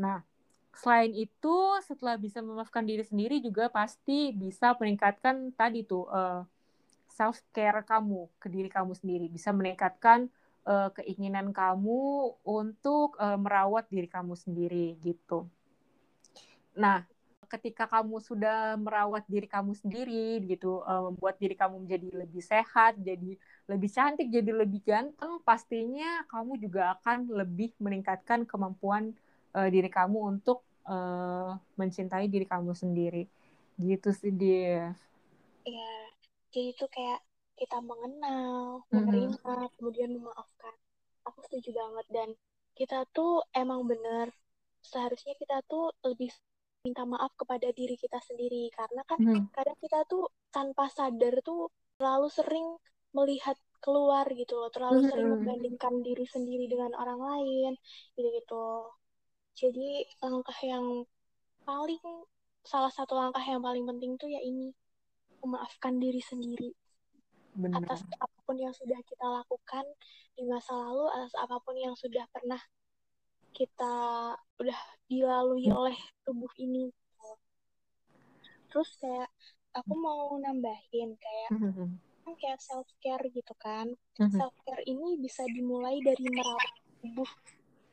Nah 0.00 0.24
selain 0.74 1.12
itu 1.12 1.56
setelah 1.84 2.16
bisa 2.18 2.40
memaafkan 2.40 2.82
diri 2.82 3.04
sendiri 3.04 3.38
juga 3.38 3.70
pasti 3.70 4.32
bisa 4.34 4.74
meningkatkan 4.80 5.54
tadi 5.54 5.86
tuh 5.86 6.08
uh, 6.10 6.40
eh, 6.40 6.40
self 7.12 7.44
care 7.54 7.84
kamu 7.84 8.32
ke 8.40 8.48
diri 8.48 8.72
kamu 8.72 8.96
sendiri. 8.96 9.26
Bisa 9.28 9.52
meningkatkan 9.52 10.32
uh, 10.64 10.90
keinginan 10.96 11.52
kamu 11.52 12.34
untuk 12.44 13.16
uh, 13.20 13.38
merawat 13.38 13.88
diri 13.88 14.08
kamu 14.08 14.34
sendiri 14.36 14.96
gitu. 15.00 15.48
Nah, 16.74 17.06
ketika 17.46 17.86
kamu 17.86 18.18
sudah 18.18 18.74
merawat 18.80 19.22
diri 19.30 19.46
kamu 19.46 19.76
sendiri 19.78 20.42
gitu, 20.48 20.82
uh, 20.82 21.12
membuat 21.12 21.38
diri 21.38 21.54
kamu 21.54 21.86
menjadi 21.86 22.08
lebih 22.26 22.42
sehat, 22.42 22.98
jadi 22.98 23.38
lebih 23.70 23.90
cantik, 23.92 24.28
jadi 24.28 24.50
lebih 24.50 24.80
ganteng, 24.82 25.38
pastinya 25.46 26.26
kamu 26.28 26.58
juga 26.58 26.98
akan 26.98 27.30
lebih 27.30 27.72
meningkatkan 27.78 28.42
kemampuan 28.48 29.14
uh, 29.54 29.68
diri 29.70 29.88
kamu 29.88 30.36
untuk 30.36 30.66
uh, 30.88 31.54
mencintai 31.78 32.26
diri 32.26 32.48
kamu 32.48 32.74
sendiri. 32.74 33.30
Gitu 33.78 34.10
sih, 34.10 34.34
dia. 34.34 34.94
Iya, 35.64 35.92
jadi 36.52 36.76
itu 36.76 36.84
kayak 36.90 37.20
kita 37.54 37.78
mengenal, 37.78 38.82
menerima, 38.90 39.38
mm-hmm. 39.38 39.72
kemudian 39.78 40.10
memaafkan. 40.14 40.74
Aku 41.24 41.38
setuju 41.46 41.70
banget 41.72 42.06
dan 42.10 42.28
kita 42.74 43.06
tuh 43.14 43.40
emang 43.54 43.86
bener 43.86 44.34
seharusnya 44.84 45.32
kita 45.38 45.64
tuh 45.64 45.94
lebih 46.04 46.28
minta 46.84 47.08
maaf 47.08 47.32
kepada 47.38 47.72
diri 47.72 47.96
kita 47.96 48.20
sendiri 48.20 48.68
karena 48.74 49.00
kan 49.08 49.16
mm-hmm. 49.16 49.54
kadang 49.54 49.78
kita 49.80 50.04
tuh 50.04 50.28
tanpa 50.52 50.90
sadar 50.92 51.40
tuh 51.40 51.72
terlalu 51.96 52.28
sering 52.28 52.68
melihat 53.14 53.56
keluar 53.80 54.26
gitu 54.34 54.58
loh, 54.58 54.68
terlalu 54.74 55.00
mm-hmm. 55.00 55.10
sering 55.14 55.28
membandingkan 55.30 55.94
diri 56.02 56.26
sendiri 56.28 56.66
dengan 56.66 56.92
orang 56.98 57.20
lain 57.22 57.72
gitu-gitu. 58.18 58.90
Jadi 59.54 60.02
langkah 60.18 60.58
yang 60.66 61.06
paling 61.62 62.02
salah 62.66 62.90
satu 62.90 63.14
langkah 63.14 63.44
yang 63.46 63.62
paling 63.62 63.86
penting 63.86 64.18
tuh 64.18 64.28
ya 64.28 64.42
ini 64.42 64.74
memaafkan 65.44 66.00
diri 66.00 66.20
sendiri 66.24 66.72
Bener. 67.54 67.86
atas 67.86 68.02
apa 68.18 68.38
pun 68.42 68.58
yang 68.58 68.74
sudah 68.74 68.98
kita 69.06 69.26
lakukan 69.26 69.86
di 70.34 70.42
masa 70.46 70.74
lalu, 70.74 71.06
atas 71.14 71.34
apa 71.38 71.56
pun 71.62 71.78
yang 71.78 71.94
sudah 71.94 72.26
pernah 72.34 72.58
kita 73.54 73.94
udah 74.58 74.80
dilalui 75.06 75.70
hmm. 75.70 75.78
oleh 75.78 75.98
tubuh 76.26 76.50
ini. 76.58 76.90
Terus 78.74 78.90
kayak 78.98 79.30
aku 79.70 79.94
mau 79.94 80.34
nambahin 80.42 81.14
kayak 81.14 81.50
hmm. 81.54 81.94
kan 82.26 82.34
kayak 82.42 82.58
self 82.58 82.90
care 82.98 83.22
gitu 83.30 83.54
kan. 83.62 83.94
Hmm. 84.18 84.34
Self 84.34 84.54
care 84.66 84.82
ini 84.90 85.14
bisa 85.22 85.46
dimulai 85.46 86.02
dari 86.02 86.26
merawat 86.26 86.70
tubuh 86.98 87.30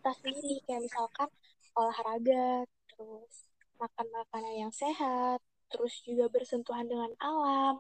kita 0.02 0.12
sendiri 0.18 0.58
kayak 0.66 0.82
misalkan 0.90 1.30
olahraga, 1.78 2.66
terus 2.90 3.34
makan 3.78 4.08
makanan 4.10 4.54
yang 4.68 4.74
sehat, 4.74 5.38
terus 5.70 5.94
juga 6.02 6.26
bersentuhan 6.34 6.90
dengan 6.90 7.14
alam, 7.22 7.78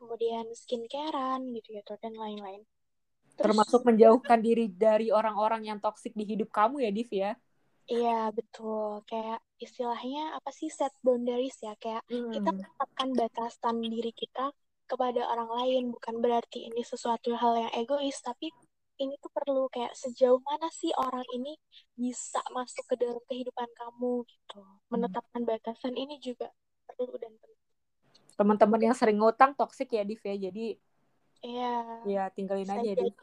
kemudian 0.00 0.48
skincarean 0.56 1.52
gitu 1.52 1.76
ya 1.76 1.84
dan 2.00 2.16
lain-lain. 2.16 2.64
Termasuk 3.36 3.84
menjauhkan 3.84 4.40
diri 4.40 4.72
dari 4.72 5.12
orang-orang 5.12 5.68
yang 5.68 5.78
toksik 5.80 6.16
di 6.16 6.24
hidup 6.24 6.48
kamu 6.48 6.88
ya, 6.88 6.90
Div 6.92 7.10
ya? 7.12 7.32
Iya, 7.90 8.32
betul. 8.32 9.04
Kayak 9.04 9.44
istilahnya 9.60 10.40
apa 10.40 10.50
sih 10.52 10.72
set 10.72 10.92
boundaries 11.04 11.56
ya, 11.60 11.76
kayak 11.76 12.00
hmm. 12.08 12.32
kita 12.32 12.50
tetapkan 12.56 13.08
batasan 13.12 13.76
diri 13.84 14.12
kita 14.16 14.52
kepada 14.88 15.26
orang 15.26 15.50
lain, 15.62 15.82
bukan 15.94 16.18
berarti 16.18 16.66
ini 16.70 16.82
sesuatu 16.82 17.34
hal 17.38 17.68
yang 17.68 17.72
egois, 17.78 18.18
tapi 18.24 18.50
ini 19.00 19.16
tuh 19.18 19.32
perlu 19.32 19.66
kayak 19.72 19.96
sejauh 19.96 20.38
mana 20.44 20.68
sih 20.68 20.92
orang 20.92 21.24
ini 21.32 21.56
bisa 21.96 22.44
masuk 22.52 22.84
ke 22.84 22.94
dalam 23.00 23.18
kehidupan 23.26 23.70
kamu 23.72 24.22
gitu. 24.28 24.60
Hmm. 24.60 24.78
Menetapkan 24.92 25.42
batasan 25.48 25.96
ini 25.96 26.20
juga 26.20 26.52
perlu 26.84 27.16
dan 27.16 27.32
penting. 27.40 27.49
Teman-teman 28.40 28.80
yang 28.86 28.96
sering 29.00 29.18
ngutang 29.20 29.52
toksik 29.58 29.88
ya 29.96 30.02
Div 30.08 30.20
ya 30.30 30.36
jadi 30.46 30.62
Iya. 31.42 31.84
ya 32.12 32.22
tinggalin 32.36 32.70
aja 32.76 32.90
Div 33.00 33.14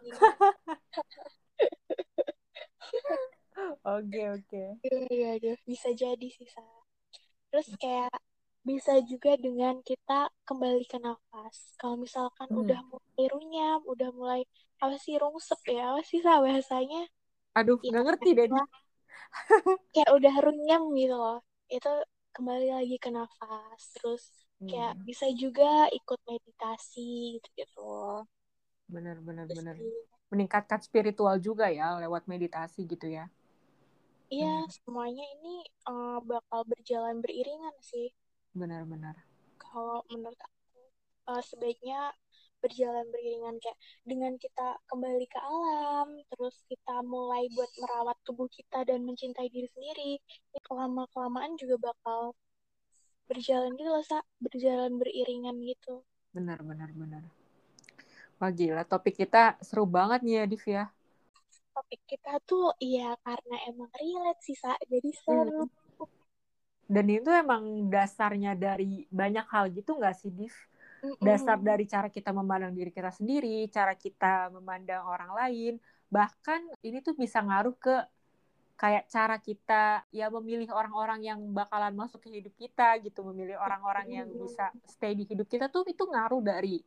oke 3.94 4.22
oke 4.36 4.64
Iya, 4.86 4.98
iya, 5.16 5.30
iya. 5.42 5.54
bisa 5.72 5.90
jadi 6.02 6.26
sih 6.38 6.48
Sa. 6.56 6.62
Terus 7.50 7.70
kayak 7.82 8.14
bisa 8.70 8.94
juga 9.12 9.32
dengan 9.46 9.76
kita 9.90 10.14
kembali 10.48 10.84
ke 10.92 10.98
nafas. 11.06 11.58
Kalau 11.80 11.98
misalkan 12.06 12.50
Hmm. 12.50 12.62
udah 12.62 12.80
mulai 12.92 13.26
runyam, 13.34 13.80
udah 13.94 14.10
mulai 14.20 14.42
apa 14.84 14.96
sih 15.06 15.16
rungsep 15.24 15.62
ya, 15.76 15.82
apa 15.94 16.02
sih 16.10 16.20
Sa 16.26 16.34
bahasanya? 16.46 17.02
aduh 17.60 17.80
Ya, 17.84 17.90
nggak 17.90 18.04
ngerti 18.08 18.30
deh 18.38 18.48
kayak 19.94 20.10
udah 20.18 20.34
runyam 20.46 20.82
gitu 21.00 21.16
loh. 21.24 21.38
Itu 21.76 21.90
kembali 22.36 22.68
lagi 22.76 22.96
ke 23.04 23.10
nafas. 23.18 23.82
Terus 23.96 24.24
kayak 24.70 24.92
Hmm, 24.92 25.08
bisa 25.08 25.28
juga 25.42 25.66
ikut 25.98 26.20
meditasi 26.30 27.02
bener 29.28 29.48
Terus 29.48 29.58
bener. 29.58 29.78
di- 29.78 30.08
meningkatkan 30.32 30.80
spiritual 30.88 31.36
juga 31.48 31.66
ya 31.80 31.86
lewat 32.04 32.24
meditasi 32.32 32.80
gitu 32.92 33.08
ya. 33.18 33.24
Iya, 34.36 34.52
semuanya 34.76 35.24
ini 35.36 35.56
eh, 35.90 36.18
bakal 36.32 36.62
berjalan 36.72 37.18
beriringan 37.24 37.76
sih. 37.90 38.08
benar-benar 38.56 39.16
Kalau 39.64 40.00
menurut 40.12 40.40
aku, 40.48 40.82
eh, 41.32 41.44
sebaiknya 41.50 42.00
berjalan 42.64 43.06
beriringan. 43.14 43.56
Kayak 43.64 43.78
dengan 44.10 44.34
kita 44.44 44.68
kembali 44.90 45.26
ke 45.34 45.40
alam, 45.54 46.08
terus 46.34 46.56
kita 46.72 46.96
mulai 47.06 47.44
buat 47.56 47.70
merawat 47.82 48.18
tubuh 48.26 48.50
kita 48.58 48.80
dan 48.90 49.00
mencintai 49.08 49.48
diri 49.54 49.70
sendiri. 49.70 50.12
Lama-kelamaan 50.74 51.54
juga 51.62 51.76
bakal 51.94 52.22
berjalan 53.30 53.72
gitu 53.80 53.90
loh, 53.96 54.06
Sa. 54.12 54.20
Berjalan 54.46 54.92
beriringan 55.02 55.56
gitu. 55.72 56.04
benar 56.36 56.60
benar 56.70 56.90
benar 56.94 57.24
wah 58.40 58.52
gila 58.58 58.84
topik 58.92 59.16
kita 59.22 59.58
seru 59.68 59.84
banget 59.98 60.20
nih 60.26 60.34
ya 60.40 60.44
Div 60.52 60.64
ya 60.76 60.84
Topik 61.78 62.02
kita 62.10 62.42
tuh, 62.50 62.74
iya 62.82 63.14
karena 63.22 63.56
emang 63.70 63.90
relate 64.02 64.42
sih, 64.42 64.58
Sa. 64.58 64.74
Jadi 64.92 65.10
seru. 65.14 65.70
dan 66.88 67.06
itu 67.12 67.30
emang 67.44 67.64
dasarnya 67.94 68.56
dari 68.56 69.04
banyak 69.12 69.46
hal 69.54 69.66
gitu 69.76 70.00
nggak 70.00 70.16
sih 70.16 70.32
Div 70.32 70.56
dasar 71.22 71.58
dari 71.62 71.86
cara 71.86 72.10
kita 72.10 72.34
memandang 72.34 72.74
diri 72.74 72.90
kita 72.90 73.14
sendiri, 73.14 73.70
cara 73.70 73.94
kita 73.94 74.50
memandang 74.50 75.06
orang 75.06 75.32
lain, 75.40 75.74
bahkan 76.10 76.60
ini 76.82 76.98
tuh 77.06 77.14
bisa 77.14 77.38
ngaruh 77.46 77.76
ke 77.78 77.96
kayak 78.78 79.10
cara 79.10 79.36
kita 79.42 80.06
ya 80.14 80.30
memilih 80.30 80.70
orang-orang 80.70 81.20
yang 81.26 81.40
bakalan 81.52 81.94
masuk 81.98 82.22
ke 82.22 82.30
hidup 82.30 82.54
kita 82.56 83.02
gitu, 83.02 83.26
memilih 83.34 83.58
orang-orang 83.58 84.08
yang 84.22 84.28
bisa 84.38 84.70
stay 84.86 85.18
di 85.18 85.26
hidup 85.26 85.50
kita 85.50 85.66
tuh 85.68 85.84
itu 85.90 86.04
ngaruh 86.06 86.42
dari 86.46 86.86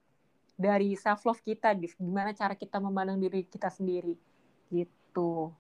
dari 0.54 0.94
self 0.94 1.26
love 1.26 1.42
kita, 1.42 1.74
gimana 1.74 2.30
cara 2.36 2.54
kita 2.54 2.78
memandang 2.78 3.18
diri 3.18 3.42
kita 3.48 3.68
sendiri 3.72 4.14
gitu. 4.70 5.50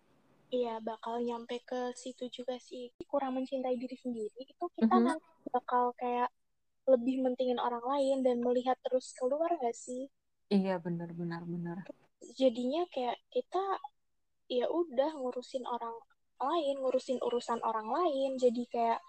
Iya, 0.50 0.82
bakal 0.82 1.22
nyampe 1.22 1.62
ke 1.62 1.94
situ 1.94 2.26
juga 2.30 2.58
sih. 2.58 2.90
Kurang 3.06 3.38
mencintai 3.38 3.78
diri 3.78 3.94
sendiri, 3.94 4.40
itu 4.50 4.64
kita 4.78 4.94
Mhm. 4.98 5.06
nanti 5.06 5.46
bakal 5.54 5.94
kayak 5.98 6.30
lebih 6.90 7.22
mentingin 7.22 7.58
orang 7.62 7.82
lain 7.86 8.18
dan 8.26 8.42
melihat 8.42 8.74
terus 8.82 9.14
keluar 9.14 9.50
gak 9.62 9.74
sih? 9.74 10.10
Iya 10.50 10.82
benar 10.82 11.10
benar 11.14 11.42
benar. 11.46 11.78
Jadinya 12.34 12.82
kayak 12.90 13.18
kita 13.30 13.62
ya 14.50 14.66
udah 14.66 15.14
ngurusin 15.14 15.62
orang 15.62 15.94
lain, 16.40 16.74
ngurusin 16.80 17.18
urusan 17.22 17.60
orang 17.62 17.88
lain, 17.88 18.30
jadi 18.40 18.62
kayak 18.72 19.00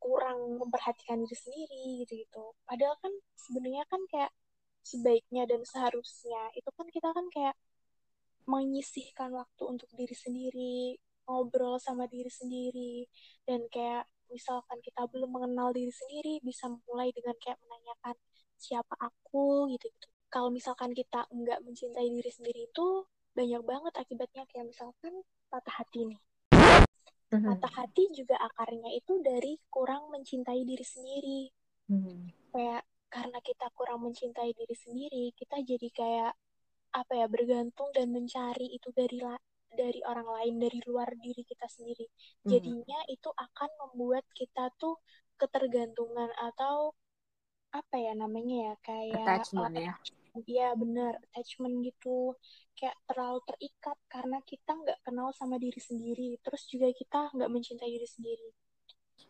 kurang 0.00 0.56
memperhatikan 0.60 1.20
diri 1.22 1.36
sendiri 1.36 1.82
gitu-gitu. 2.04 2.44
Padahal 2.64 2.96
kan 3.02 3.12
sebenarnya 3.36 3.84
kan 3.92 4.00
kayak 4.08 4.32
sebaiknya 4.80 5.44
dan 5.44 5.60
seharusnya 5.66 6.40
itu 6.56 6.70
kan 6.72 6.86
kita 6.88 7.08
kan 7.12 7.26
kayak 7.28 7.54
menyisihkan 8.48 9.30
waktu 9.36 9.62
untuk 9.68 9.90
diri 9.94 10.16
sendiri, 10.16 10.98
ngobrol 11.28 11.76
sama 11.78 12.08
diri 12.10 12.32
sendiri, 12.32 13.06
dan 13.46 13.68
kayak 13.70 14.08
misalkan 14.32 14.78
kita 14.82 15.06
belum 15.12 15.30
mengenal 15.30 15.70
diri 15.70 15.92
sendiri, 15.92 16.40
bisa 16.42 16.66
mulai 16.88 17.12
dengan 17.14 17.36
kayak 17.38 17.58
menanyakan 17.62 18.16
siapa 18.58 18.94
aku 18.98 19.70
gitu-gitu. 19.76 20.08
Kalau 20.30 20.50
misalkan 20.50 20.94
kita 20.94 21.26
nggak 21.30 21.60
mencintai 21.66 22.06
diri 22.06 22.30
sendiri 22.30 22.60
itu 22.70 22.86
banyak 23.34 23.62
banget 23.62 23.94
akibatnya 23.98 24.42
kayak 24.50 24.66
misalkan 24.70 25.12
patah 25.50 25.74
hati 25.82 26.06
nih. 26.06 26.20
Mhm. 27.32 27.42
Patah 27.50 27.72
hati 27.78 28.04
juga 28.18 28.36
akarnya 28.48 28.90
itu 29.00 29.12
dari 29.28 29.52
kurang 29.74 30.02
mencintai 30.14 30.62
diri 30.70 30.86
sendiri. 30.94 31.40
Mhm. 31.88 32.32
Kayak 32.54 32.82
karena 33.14 33.38
kita 33.48 33.66
kurang 33.78 34.00
mencintai 34.06 34.50
diri 34.54 34.76
sendiri, 34.84 35.24
kita 35.40 35.56
jadi 35.70 35.88
kayak 36.00 36.32
apa 37.00 37.12
ya 37.20 37.26
bergantung 37.34 37.88
dan 37.96 38.08
mencari 38.16 38.66
itu 38.76 38.88
dari 39.00 39.18
la- 39.26 39.44
dari 39.80 40.00
orang 40.12 40.28
lain 40.36 40.54
dari 40.64 40.78
luar 40.88 41.10
diri 41.24 41.42
kita 41.50 41.66
sendiri. 41.76 42.06
Mhm. 42.44 42.52
Jadinya 42.52 43.00
itu 43.14 43.30
akan 43.46 43.70
membuat 43.82 44.24
kita 44.38 44.64
tuh 44.82 44.94
ketergantungan 45.40 46.30
atau 46.48 46.76
apa 47.80 47.96
ya 48.06 48.12
namanya 48.22 48.56
ya 48.68 48.74
kayak 48.88 49.26
Attachment 49.26 49.76
ya. 49.76 49.92
Iya 50.50 50.62
bener 50.80 51.12
attachment 51.26 51.74
gitu 51.86 52.08
kayak 52.78 52.96
terlalu 53.08 53.38
terikat 53.48 53.98
karena 54.14 54.38
kita 54.50 54.70
nggak 54.80 54.98
kenal 55.04 55.28
sama 55.34 55.56
diri 55.58 55.80
sendiri 55.82 56.38
terus 56.44 56.62
juga 56.72 56.86
kita 57.00 57.18
nggak 57.34 57.50
mencintai 57.54 57.90
diri 57.90 58.08
sendiri 58.08 58.46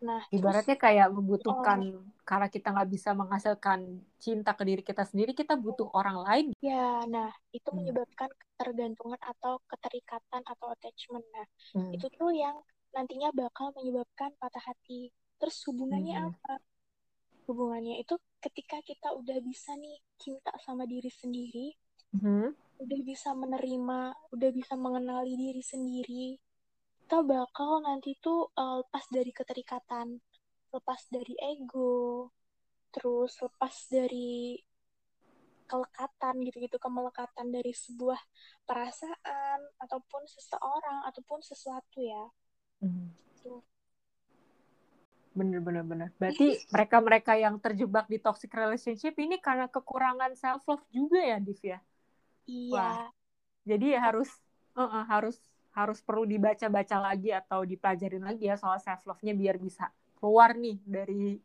nah 0.06 0.20
terus 0.20 0.36
Ibaratnya 0.38 0.76
kayak 0.78 1.08
membutuhkan 1.16 1.80
karena 2.28 2.46
kita 2.54 2.66
nggak 2.70 2.90
bisa 2.94 3.10
menghasilkan 3.20 3.80
cinta 4.22 4.50
ke 4.54 4.62
diri 4.68 4.82
kita 4.86 5.02
sendiri, 5.02 5.34
kita 5.34 5.58
butuh 5.58 5.88
orang 5.90 6.16
lain. 6.22 6.46
ya 6.62 7.02
nah 7.08 7.30
itu 7.56 7.68
Hmm. 7.72 7.78
menyebabkan 7.78 8.30
ketergantungan 8.40 9.20
atau 9.32 9.58
keterikatan 9.70 10.42
atau 10.52 10.66
attachment 10.74 11.24
nah 11.34 11.46
Hmm. 11.74 11.94
itu 11.94 12.06
tuh 12.18 12.30
yang 12.44 12.56
nantinya 12.94 13.30
bakal 13.32 13.72
menyebabkan 13.76 14.30
patah 14.40 14.62
hati 14.68 15.08
terus 15.40 15.56
hubungannya 15.66 16.14
Hmm. 16.20 16.28
apa 16.30 16.52
hubungannya 17.48 17.94
itu 18.02 18.14
ketika 18.44 18.80
kita 18.82 19.08
udah 19.14 19.38
bisa 19.44 19.76
nih 19.76 19.98
cinta 20.20 20.52
sama 20.64 20.84
diri 20.88 21.08
sendiri 21.12 21.76
Mhm. 22.16 22.56
udah 22.80 23.00
bisa 23.04 23.30
menerima, 23.36 24.00
udah 24.34 24.50
bisa 24.56 24.74
mengenali 24.74 25.36
diri 25.36 25.60
sendiri, 25.60 26.40
kita 27.04 27.20
bakal 27.20 27.84
nanti 27.84 28.16
tuh 28.24 28.48
uh, 28.56 28.80
lepas 28.80 29.04
dari 29.12 29.30
keterikatan, 29.36 30.16
lepas 30.72 31.00
dari 31.12 31.34
ego, 31.38 32.32
terus 32.94 33.36
lepas 33.44 33.74
dari 33.92 34.56
kelekatan 35.70 36.34
gitu-gitu, 36.42 36.76
kemelekatan 36.82 37.46
dari 37.54 37.70
sebuah 37.70 38.18
perasaan 38.66 39.60
ataupun 39.78 40.22
seseorang 40.26 41.06
ataupun 41.06 41.38
sesuatu 41.44 41.98
ya. 42.02 42.24
Mhm. 42.80 43.12
Gitu. 43.36 43.54
Bener 45.40 45.64
bener 45.64 45.84
bener. 45.88 46.08
Berarti 46.20 46.60
mereka-mereka 46.68 47.32
yang 47.40 47.56
terjebak 47.56 48.04
di 48.12 48.20
toxic 48.20 48.52
relationship 48.52 49.16
ini 49.16 49.40
karena 49.40 49.72
kekurangan 49.72 50.36
self 50.36 50.68
love 50.68 50.84
juga 50.92 51.16
ya, 51.16 51.40
Div 51.40 51.60
ya. 51.64 51.80
Iya, 52.44 53.08
Jadi 53.64 53.96
ya 53.96 54.00
harus 54.04 54.28
uh-uh, 54.76 55.08
harus 55.08 55.40
harus 55.72 56.04
perlu 56.04 56.28
dibaca-baca 56.28 57.00
lagi 57.00 57.32
atau 57.32 57.64
dipelajarin 57.64 58.20
lagi 58.20 58.52
ya 58.52 58.60
soal 58.60 58.76
self 58.82 59.00
love-nya 59.08 59.32
biar 59.32 59.56
bisa 59.56 59.88
keluar 60.20 60.52
nih 60.52 60.76
dari 60.84 61.40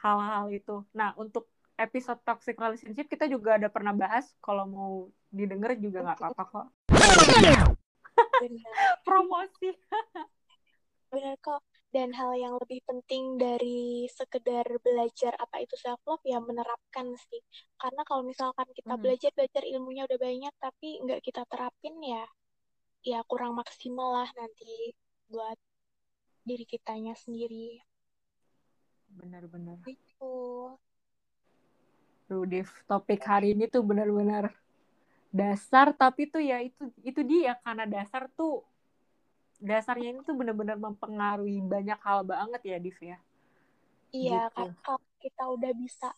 hal-hal 0.00 0.48
itu. 0.48 0.80
Nah, 0.96 1.12
untuk 1.20 1.52
episode 1.76 2.16
toxic 2.24 2.56
relationship 2.56 3.04
kita 3.04 3.28
juga 3.28 3.60
ada 3.60 3.68
pernah 3.68 3.92
bahas 3.92 4.32
kalau 4.40 4.64
mau 4.64 4.92
didengar 5.28 5.76
juga 5.76 6.08
nggak 6.08 6.18
apa-apa 6.24 6.42
kok. 6.48 6.66
Promosi. 9.06 9.76
Benar 11.12 11.36
kok. 11.44 11.60
Dan 11.96 12.12
hal 12.12 12.36
yang 12.36 12.54
lebih 12.60 12.84
penting 12.84 13.40
dari 13.40 14.04
sekedar 14.12 14.68
belajar 14.84 15.32
apa 15.40 15.64
itu 15.64 15.80
self 15.80 15.96
love 16.04 16.20
ya 16.28 16.36
menerapkan 16.44 17.08
sih. 17.16 17.40
Karena 17.80 18.04
kalau 18.04 18.20
misalkan 18.20 18.68
kita 18.76 18.94
Mhm. 18.94 19.00
belajar 19.00 19.30
belajar 19.32 19.62
ilmunya 19.64 20.02
udah 20.04 20.20
banyak 20.20 20.54
tapi 20.60 20.88
nggak 21.00 21.24
kita 21.24 21.42
terapin 21.48 21.96
ya 22.04 22.24
ya 23.00 23.24
kurang 23.24 23.56
maksimal 23.56 24.12
lah 24.12 24.28
nanti 24.36 24.92
buat 25.32 25.56
diri 26.44 26.68
kitanya 26.68 27.16
sendiri. 27.16 27.80
Benar-benar. 29.16 29.80
Duh, 32.28 32.44
Div, 32.44 32.68
topik 32.84 33.24
hari 33.24 33.56
ini 33.56 33.72
tuh 33.72 33.80
benar-benar 33.86 34.52
dasar 35.32 35.96
tapi 35.96 36.28
tuh 36.28 36.44
ya 36.44 36.60
itu 36.60 36.92
itu 37.08 37.20
dia 37.24 37.56
karena 37.64 37.88
dasar 37.88 38.28
tuh 38.36 38.66
dasarnya 39.60 40.08
ini 40.12 40.20
tuh 40.28 40.34
benar-benar 40.40 40.78
mempengaruhi 40.86 41.58
banyak 41.64 41.98
hal 42.06 42.20
banget 42.26 42.62
ya 42.70 42.76
Div 42.84 42.98
ya. 43.00 43.18
Iya, 44.16 44.40
Gitu. 44.50 44.54
kan 44.56 44.68
kalau 44.84 45.02
kita 45.22 45.42
udah 45.54 45.72
bisa 45.82 46.08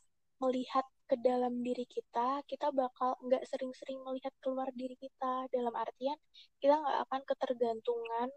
melihat 0.43 0.87
ke 1.09 1.17
dalam 1.29 1.55
diri 1.67 1.85
kita, 1.97 2.29
kita 2.51 2.67
bakal 2.81 3.11
nggak 3.25 3.45
sering-sering 3.51 4.01
melihat 4.07 4.33
keluar 4.43 4.69
diri 4.81 4.97
kita. 5.05 5.33
Dalam 5.55 5.75
artian, 5.85 6.19
kita 6.61 6.75
nggak 6.83 6.99
akan 7.09 7.21
ketergantungan 7.31 8.29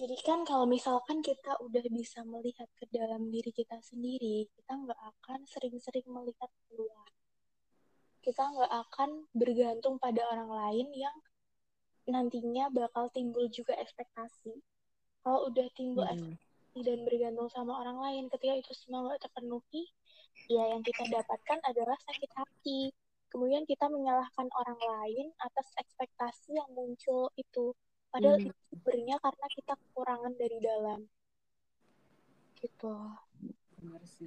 Jadi 0.00 0.16
kan 0.26 0.40
kalau 0.50 0.66
misalkan 0.74 1.18
kita 1.28 1.52
udah 1.66 1.84
bisa 1.98 2.20
melihat 2.32 2.68
ke 2.78 2.84
dalam 2.96 3.22
diri 3.34 3.50
kita 3.58 3.78
sendiri, 3.90 4.46
kita 4.54 4.72
nggak 4.82 5.00
akan 5.12 5.40
sering-sering 5.52 6.06
melihat 6.16 6.50
keluar. 6.68 7.08
Kita 8.24 8.42
nggak 8.52 8.72
akan 8.84 9.10
bergantung 9.40 9.94
pada 10.02 10.22
orang 10.32 10.50
lain 10.60 10.86
yang 11.04 11.14
nantinya 12.08 12.68
bakal 12.72 13.08
timbul 13.12 13.48
juga 13.48 13.76
ekspektasi. 13.80 14.52
Kalau 15.24 15.48
udah 15.48 15.68
timbul 15.76 16.04
hmm. 16.04 16.12
ekspektasi 16.14 16.78
dan 16.84 16.98
bergantung 17.04 17.48
sama 17.48 17.80
orang 17.80 17.98
lain, 18.00 18.24
ketika 18.28 18.54
itu 18.60 18.72
semua 18.76 19.08
nggak 19.08 19.28
terpenuhi, 19.28 19.88
ya 20.52 20.74
yang 20.74 20.82
kita 20.84 21.08
dapatkan 21.08 21.58
adalah 21.64 21.96
sakit 22.04 22.30
hati. 22.36 22.92
Kemudian 23.32 23.66
kita 23.66 23.90
menyalahkan 23.90 24.46
orang 24.52 24.78
lain 24.78 25.34
atas 25.42 25.66
ekspektasi 25.74 26.54
yang 26.54 26.70
muncul 26.70 27.34
itu 27.34 27.74
Padahal 28.14 28.38
hmm. 28.38 28.46
itu 28.46 28.54
sebenarnya 28.70 29.16
karena 29.18 29.46
kita 29.50 29.72
kekurangan 29.74 30.32
dari 30.38 30.58
dalam. 30.62 31.00
Gitu. 32.62 32.94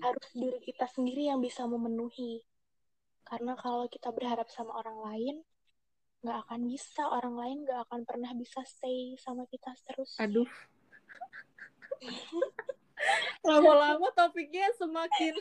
Harus 0.04 0.28
diri 0.36 0.60
kita 0.60 0.92
sendiri 0.92 1.32
yang 1.32 1.40
bisa 1.40 1.64
memenuhi. 1.64 2.44
Karena 3.24 3.56
kalau 3.56 3.88
kita 3.88 4.12
berharap 4.12 4.52
sama 4.52 4.76
orang 4.76 5.00
lain, 5.08 5.36
nggak 6.28 6.44
akan 6.44 6.62
bisa. 6.68 7.08
Orang 7.08 7.40
lain 7.40 7.64
nggak 7.64 7.88
akan 7.88 8.04
pernah 8.04 8.36
bisa 8.36 8.60
stay 8.68 9.16
sama 9.16 9.48
kita 9.48 9.72
terus. 9.88 10.20
Aduh. 10.20 10.50
Lama-lama 13.48 14.12
topiknya 14.12 14.68
semakin 14.76 15.40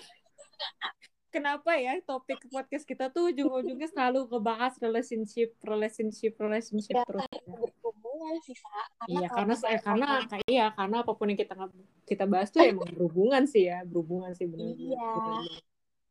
kenapa 1.36 1.76
ya 1.76 2.00
topik 2.00 2.40
podcast 2.48 2.88
kita 2.88 3.12
tuh 3.12 3.28
ujung-ujungnya 3.28 3.92
selalu 3.92 4.24
ngebahas 4.24 4.72
relationship, 4.80 5.52
relationship, 5.60 6.32
relationship 6.40 6.96
ya, 6.96 7.04
terus. 7.04 7.28
Berhubungan 7.44 8.34
sih, 8.40 8.56
Sa. 8.56 8.72
iya, 9.04 9.28
karena 9.28 9.54
saya 9.58 9.78
karena 9.84 10.24
kayak 10.24 10.48
iya, 10.48 10.66
karena 10.72 11.04
apa 11.04 11.12
pun 11.12 11.28
yang 11.28 11.36
kita 11.36 11.54
kita 12.08 12.24
bahas 12.24 12.48
tuh 12.48 12.64
emang 12.64 12.88
berhubungan 12.88 13.44
sih 13.44 13.68
ya, 13.68 13.84
berhubungan 13.84 14.32
sih 14.32 14.48
benar. 14.48 14.72
Iya. 14.72 15.12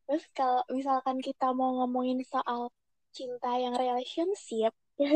Terus 0.06 0.26
kalau 0.38 0.62
misalkan 0.70 1.18
kita 1.18 1.50
mau 1.58 1.82
ngomongin 1.82 2.22
soal 2.22 2.70
cinta 3.16 3.52
yang 3.56 3.74
relationship, 3.80 4.76
ya 5.02 5.10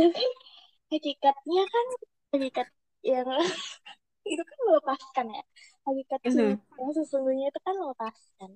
hakikatnya 0.90 1.64
kan 1.68 1.88
hakikat 2.34 2.68
yang 3.04 3.28
itu 4.34 4.42
kan 4.42 4.60
melepaskan 4.66 5.26
ya. 5.36 5.44
Hakikat 5.84 6.20
mhm. 6.24 6.32
cinta 6.32 6.74
yang 6.80 6.92
sesungguhnya 6.96 7.46
itu 7.52 7.60
kan 7.62 7.76
melepaskan 7.76 8.52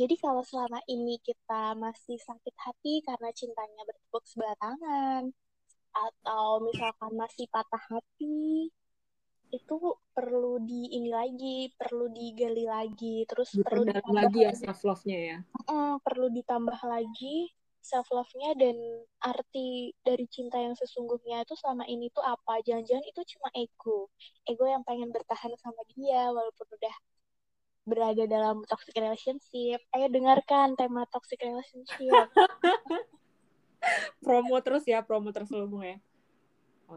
jadi 0.00 0.14
kalau 0.18 0.42
selama 0.42 0.80
ini 0.88 1.20
kita 1.20 1.76
masih 1.76 2.16
sakit 2.16 2.54
hati 2.56 3.04
karena 3.04 3.28
cintanya 3.36 3.82
bertepuk 3.84 4.24
sebelah 4.24 4.56
tangan, 4.56 5.30
atau 5.92 6.64
misalkan 6.64 7.12
masih 7.12 7.46
patah 7.52 7.84
hati, 7.92 8.72
itu 9.52 9.76
perlu 10.16 10.58
di 10.64 10.96
ini 10.96 11.12
lagi, 11.12 11.70
perlu 11.76 12.08
digali 12.08 12.64
lagi, 12.64 13.28
terus 13.28 13.52
perlu 13.60 13.84
ditambah 13.84 14.16
lagi 14.16 14.40
ya 14.48 14.52
self 14.56 14.80
love-nya 14.82 15.18
ya. 15.20 15.38
Uh, 15.68 16.00
perlu 16.00 16.32
ditambah 16.32 16.80
lagi 16.82 17.52
self 17.82 18.06
love-nya 18.14 18.54
dan 18.54 18.78
arti 19.18 19.90
dari 20.06 20.24
cinta 20.30 20.56
yang 20.56 20.78
sesungguhnya 20.78 21.42
itu 21.42 21.58
selama 21.58 21.82
ini 21.90 22.08
tuh 22.14 22.22
apa? 22.22 22.62
Jangan-jangan 22.62 23.04
itu 23.04 23.20
cuma 23.36 23.50
ego. 23.58 24.08
Ego 24.46 24.64
yang 24.70 24.86
pengen 24.86 25.10
bertahan 25.10 25.52
sama 25.58 25.82
dia 25.92 26.30
walaupun 26.30 26.66
udah 26.70 26.94
berada 27.82 28.24
dalam 28.30 28.62
toxic 28.70 28.94
relationship. 28.94 29.82
Ayo 29.90 30.06
dengarkan 30.08 30.78
tema 30.78 31.02
toxic 31.10 31.42
relationship. 31.42 32.30
promo 34.24 34.62
terus 34.62 34.86
ya, 34.86 35.02
promo 35.02 35.34
terus 35.34 35.50
ya. 35.50 35.58
Oke, 35.58 35.98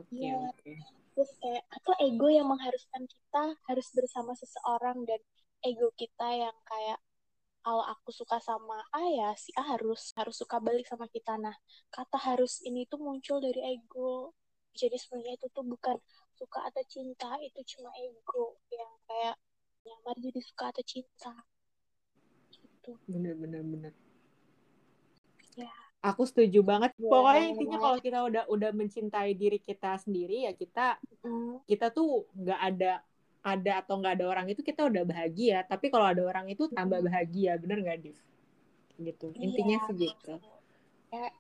okay, 0.06 0.30
ya. 0.30 0.38
oke. 0.38 0.62
Okay. 0.62 0.78
Terus 1.16 1.32
kayak 1.42 1.64
atau 1.72 1.94
ego 2.04 2.28
yang 2.30 2.46
mengharuskan 2.46 3.10
kita 3.10 3.44
harus 3.72 3.88
bersama 3.96 4.38
seseorang 4.38 5.08
dan 5.08 5.18
ego 5.66 5.90
kita 5.98 6.28
yang 6.30 6.56
kayak 6.68 7.00
kalau 7.66 7.82
aku 7.82 8.14
suka 8.14 8.38
sama 8.38 8.78
A 8.94 9.02
ya 9.10 9.34
si 9.34 9.50
A 9.58 9.66
harus 9.74 10.14
harus 10.14 10.38
suka 10.38 10.62
balik 10.62 10.86
sama 10.86 11.10
kita. 11.10 11.34
Nah, 11.42 11.58
kata 11.90 12.22
harus 12.22 12.62
ini 12.62 12.86
tuh 12.86 13.02
muncul 13.02 13.42
dari 13.42 13.74
ego. 13.74 14.38
Jadi 14.78 15.02
sebenarnya 15.02 15.34
itu 15.42 15.48
tuh 15.50 15.66
bukan 15.66 15.98
suka 16.38 16.62
atau 16.70 16.84
cinta, 16.86 17.34
itu 17.42 17.58
cuma 17.74 17.90
ego 17.98 18.62
yang 18.70 18.92
kayak 19.10 19.36
nyamar 19.86 20.18
jadi 20.22 20.42
suka 20.42 20.66
atau 20.74 20.84
cinta 20.86 21.34
gitu 22.86 22.98
bener 23.10 23.34
bener 23.38 23.62
bener 23.66 23.94
ya 25.58 25.72
aku 26.06 26.26
setuju 26.26 26.62
banget 26.62 26.94
ya, 26.98 27.10
pokoknya 27.10 27.46
intinya 27.54 27.78
kalau 27.82 27.98
kita 28.02 28.20
udah 28.22 28.44
udah 28.46 28.72
mencintai 28.74 29.34
diri 29.34 29.58
kita 29.58 29.98
sendiri 29.98 30.46
ya 30.50 30.54
kita 30.54 31.02
mm. 31.26 31.66
kita 31.66 31.90
tuh 31.90 32.30
nggak 32.38 32.62
ada 32.62 32.94
ada 33.46 33.86
atau 33.86 34.02
nggak 34.02 34.14
ada 34.18 34.26
orang 34.26 34.48
itu 34.50 34.62
kita 34.66 34.82
udah 34.90 35.04
bahagia 35.06 35.62
tapi 35.70 35.94
kalau 35.94 36.10
ada 36.10 36.26
orang 36.26 36.50
itu 36.50 36.66
tambah 36.74 37.00
bahagia 37.06 37.62
bener 37.62 37.78
nggak 37.86 38.00
Div 38.02 38.18
gitu 38.98 39.28
intinya 39.38 39.78
ya, 39.78 39.86
sih 39.86 39.96
gitu 40.10 40.34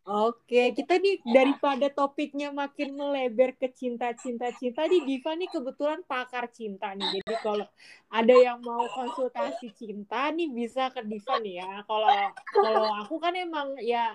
Oke, 0.06 0.70
kita 0.78 1.02
nih 1.02 1.18
daripada 1.26 1.90
topiknya 1.90 2.54
makin 2.54 2.94
melebar 2.94 3.58
ke 3.58 3.74
cinta-cinta-cinta, 3.74 4.86
di 4.86 5.02
Diva 5.02 5.34
nih 5.34 5.50
kebetulan 5.50 6.06
pakar 6.06 6.46
cinta 6.54 6.94
nih. 6.94 7.10
Jadi 7.10 7.34
kalau 7.42 7.66
ada 8.14 8.36
yang 8.38 8.62
mau 8.62 8.86
konsultasi 8.86 9.74
cinta 9.74 10.30
nih 10.30 10.54
bisa 10.54 10.94
ke 10.94 11.02
Diva 11.02 11.42
nih 11.42 11.58
ya. 11.58 11.82
Kalau 11.90 12.14
kalau 12.54 12.86
aku 13.02 13.18
kan 13.18 13.34
emang 13.34 13.74
ya 13.82 14.14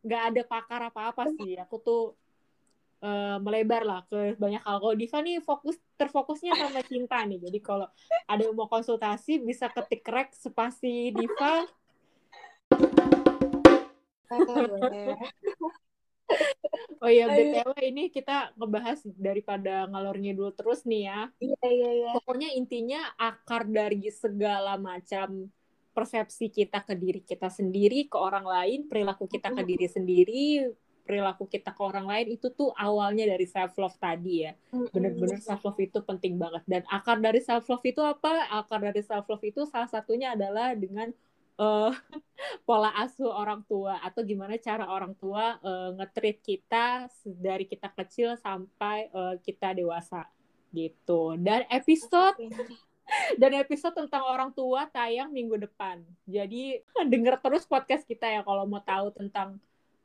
nggak 0.00 0.22
ada 0.32 0.42
pakar 0.48 0.80
apa-apa 0.88 1.28
sih. 1.36 1.52
Aku 1.60 1.76
tuh 1.84 2.16
uh, 3.02 3.36
melebar 3.42 3.82
lah 3.84 4.00
ke 4.08 4.36
banyak 4.36 4.62
hal. 4.64 4.80
Kalau 4.80 4.96
Diva 4.96 5.18
nih 5.20 5.40
fokus 5.44 5.76
terfokusnya 5.96 6.56
sama 6.56 6.80
cinta 6.84 7.24
nih. 7.24 7.40
Jadi 7.42 7.58
kalau 7.60 7.86
ada 8.28 8.40
yang 8.40 8.56
mau 8.56 8.68
konsultasi 8.68 9.40
bisa 9.42 9.68
ketik 9.68 10.04
rek 10.06 10.32
spasi 10.36 11.12
Diva 11.12 11.66
oh 17.02 17.10
iya 17.10 17.26
btw 17.26 17.74
ini 17.90 18.14
kita 18.14 18.54
ngebahas 18.54 19.02
daripada 19.18 19.90
ngalornya 19.90 20.38
dulu 20.38 20.54
terus 20.54 20.86
nih 20.86 21.10
ya. 21.10 21.20
Iya 21.42 21.66
iya 21.66 21.90
iya. 21.98 22.10
Pokoknya 22.14 22.54
intinya 22.54 23.10
akar 23.18 23.66
dari 23.66 24.06
segala 24.14 24.78
macam 24.78 25.50
persepsi 25.90 26.54
kita 26.54 26.86
ke 26.86 26.94
diri 26.94 27.26
kita 27.26 27.50
sendiri, 27.50 28.06
ke 28.06 28.14
orang 28.14 28.46
lain, 28.46 28.86
perilaku 28.86 29.26
kita 29.26 29.50
ke 29.50 29.66
diri 29.66 29.90
sendiri, 29.90 30.70
perilaku 31.10 31.50
kita 31.50 31.74
ke 31.74 31.82
orang 31.82 32.06
lain 32.06 32.38
itu 32.38 32.54
tuh 32.54 32.70
awalnya 32.78 33.26
dari 33.26 33.42
self 33.42 33.74
love 33.74 33.98
tadi 33.98 34.46
ya. 34.46 34.54
Bener-bener 34.70 35.42
self 35.42 35.66
love 35.66 35.82
itu 35.82 35.98
penting 36.06 36.38
banget. 36.38 36.62
Dan 36.70 36.86
akar 36.86 37.18
dari 37.18 37.42
self 37.42 37.66
love 37.66 37.82
itu 37.82 37.98
apa? 37.98 38.46
Akar 38.54 38.78
dari 38.78 39.02
self 39.02 39.26
love 39.26 39.42
itu 39.42 39.66
salah 39.66 39.90
satunya 39.90 40.38
adalah 40.38 40.78
dengan 40.78 41.10
uh, 41.58 41.90
pola 42.70 42.94
asuh 43.02 43.26
orang 43.26 43.66
tua 43.66 43.98
atau 44.06 44.22
gimana 44.22 44.54
cara 44.62 44.86
orang 44.86 45.18
tua 45.18 45.58
uh, 45.58 45.90
ngetrit 45.98 46.38
kita 46.46 47.10
dari 47.26 47.66
kita 47.66 47.90
kecil 47.90 48.38
sampai 48.38 49.10
uh, 49.10 49.34
kita 49.42 49.74
dewasa 49.74 50.30
gitu. 50.70 51.34
Dan 51.34 51.66
episode 51.66 52.38
dan 53.40 53.50
episode 53.58 53.94
tentang 53.98 54.22
orang 54.22 54.54
tua 54.54 54.86
tayang 54.86 55.34
minggu 55.34 55.58
depan. 55.58 56.00
Jadi 56.24 56.78
denger 57.12 57.42
terus 57.42 57.66
podcast 57.66 58.06
kita 58.06 58.30
ya 58.30 58.46
kalau 58.46 58.64
mau 58.70 58.78
tahu 58.78 59.10
tentang 59.10 59.58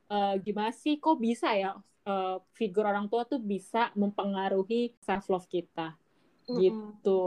uh, 0.10 0.36
gimana 0.42 0.72
sih 0.74 0.98
kok 0.98 1.18
bisa 1.18 1.54
ya 1.54 1.78
uh, 2.06 2.38
figur 2.54 2.86
orang 2.86 3.10
tua 3.10 3.26
tuh 3.26 3.42
bisa 3.42 3.92
mempengaruhi 3.98 4.94
self 5.02 5.30
love 5.30 5.48
kita. 5.50 5.98
Mm 6.46 6.50
-hmm. 6.50 6.58
Gitu. 6.62 7.24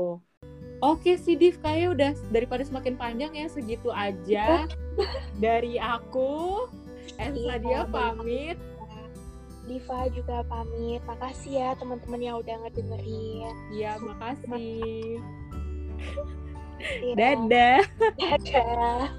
Oke 0.79 1.19
sih 1.19 1.35
Div, 1.35 1.59
kayak 1.59 1.99
udah 1.99 2.11
daripada 2.31 2.63
semakin 2.63 2.95
panjang 2.95 3.35
ya 3.35 3.51
segitu 3.51 3.91
aja 3.91 4.71
dari 5.43 5.75
aku. 5.83 6.67
Elsa 7.19 7.59
dia 7.59 7.83
pamit. 7.91 8.55
Diva 9.67 10.07
juga 10.15 10.47
pamit. 10.47 11.03
Makasih 11.05 11.53
ya 11.59 11.69
teman-teman 11.77 12.21
yang 12.23 12.37
udah 12.39 12.57
ngedengerin. 12.63 13.55
Iya, 13.75 13.99
makasih. 14.01 15.19
Dadah. 17.19 17.83
Dadah. 18.17 19.11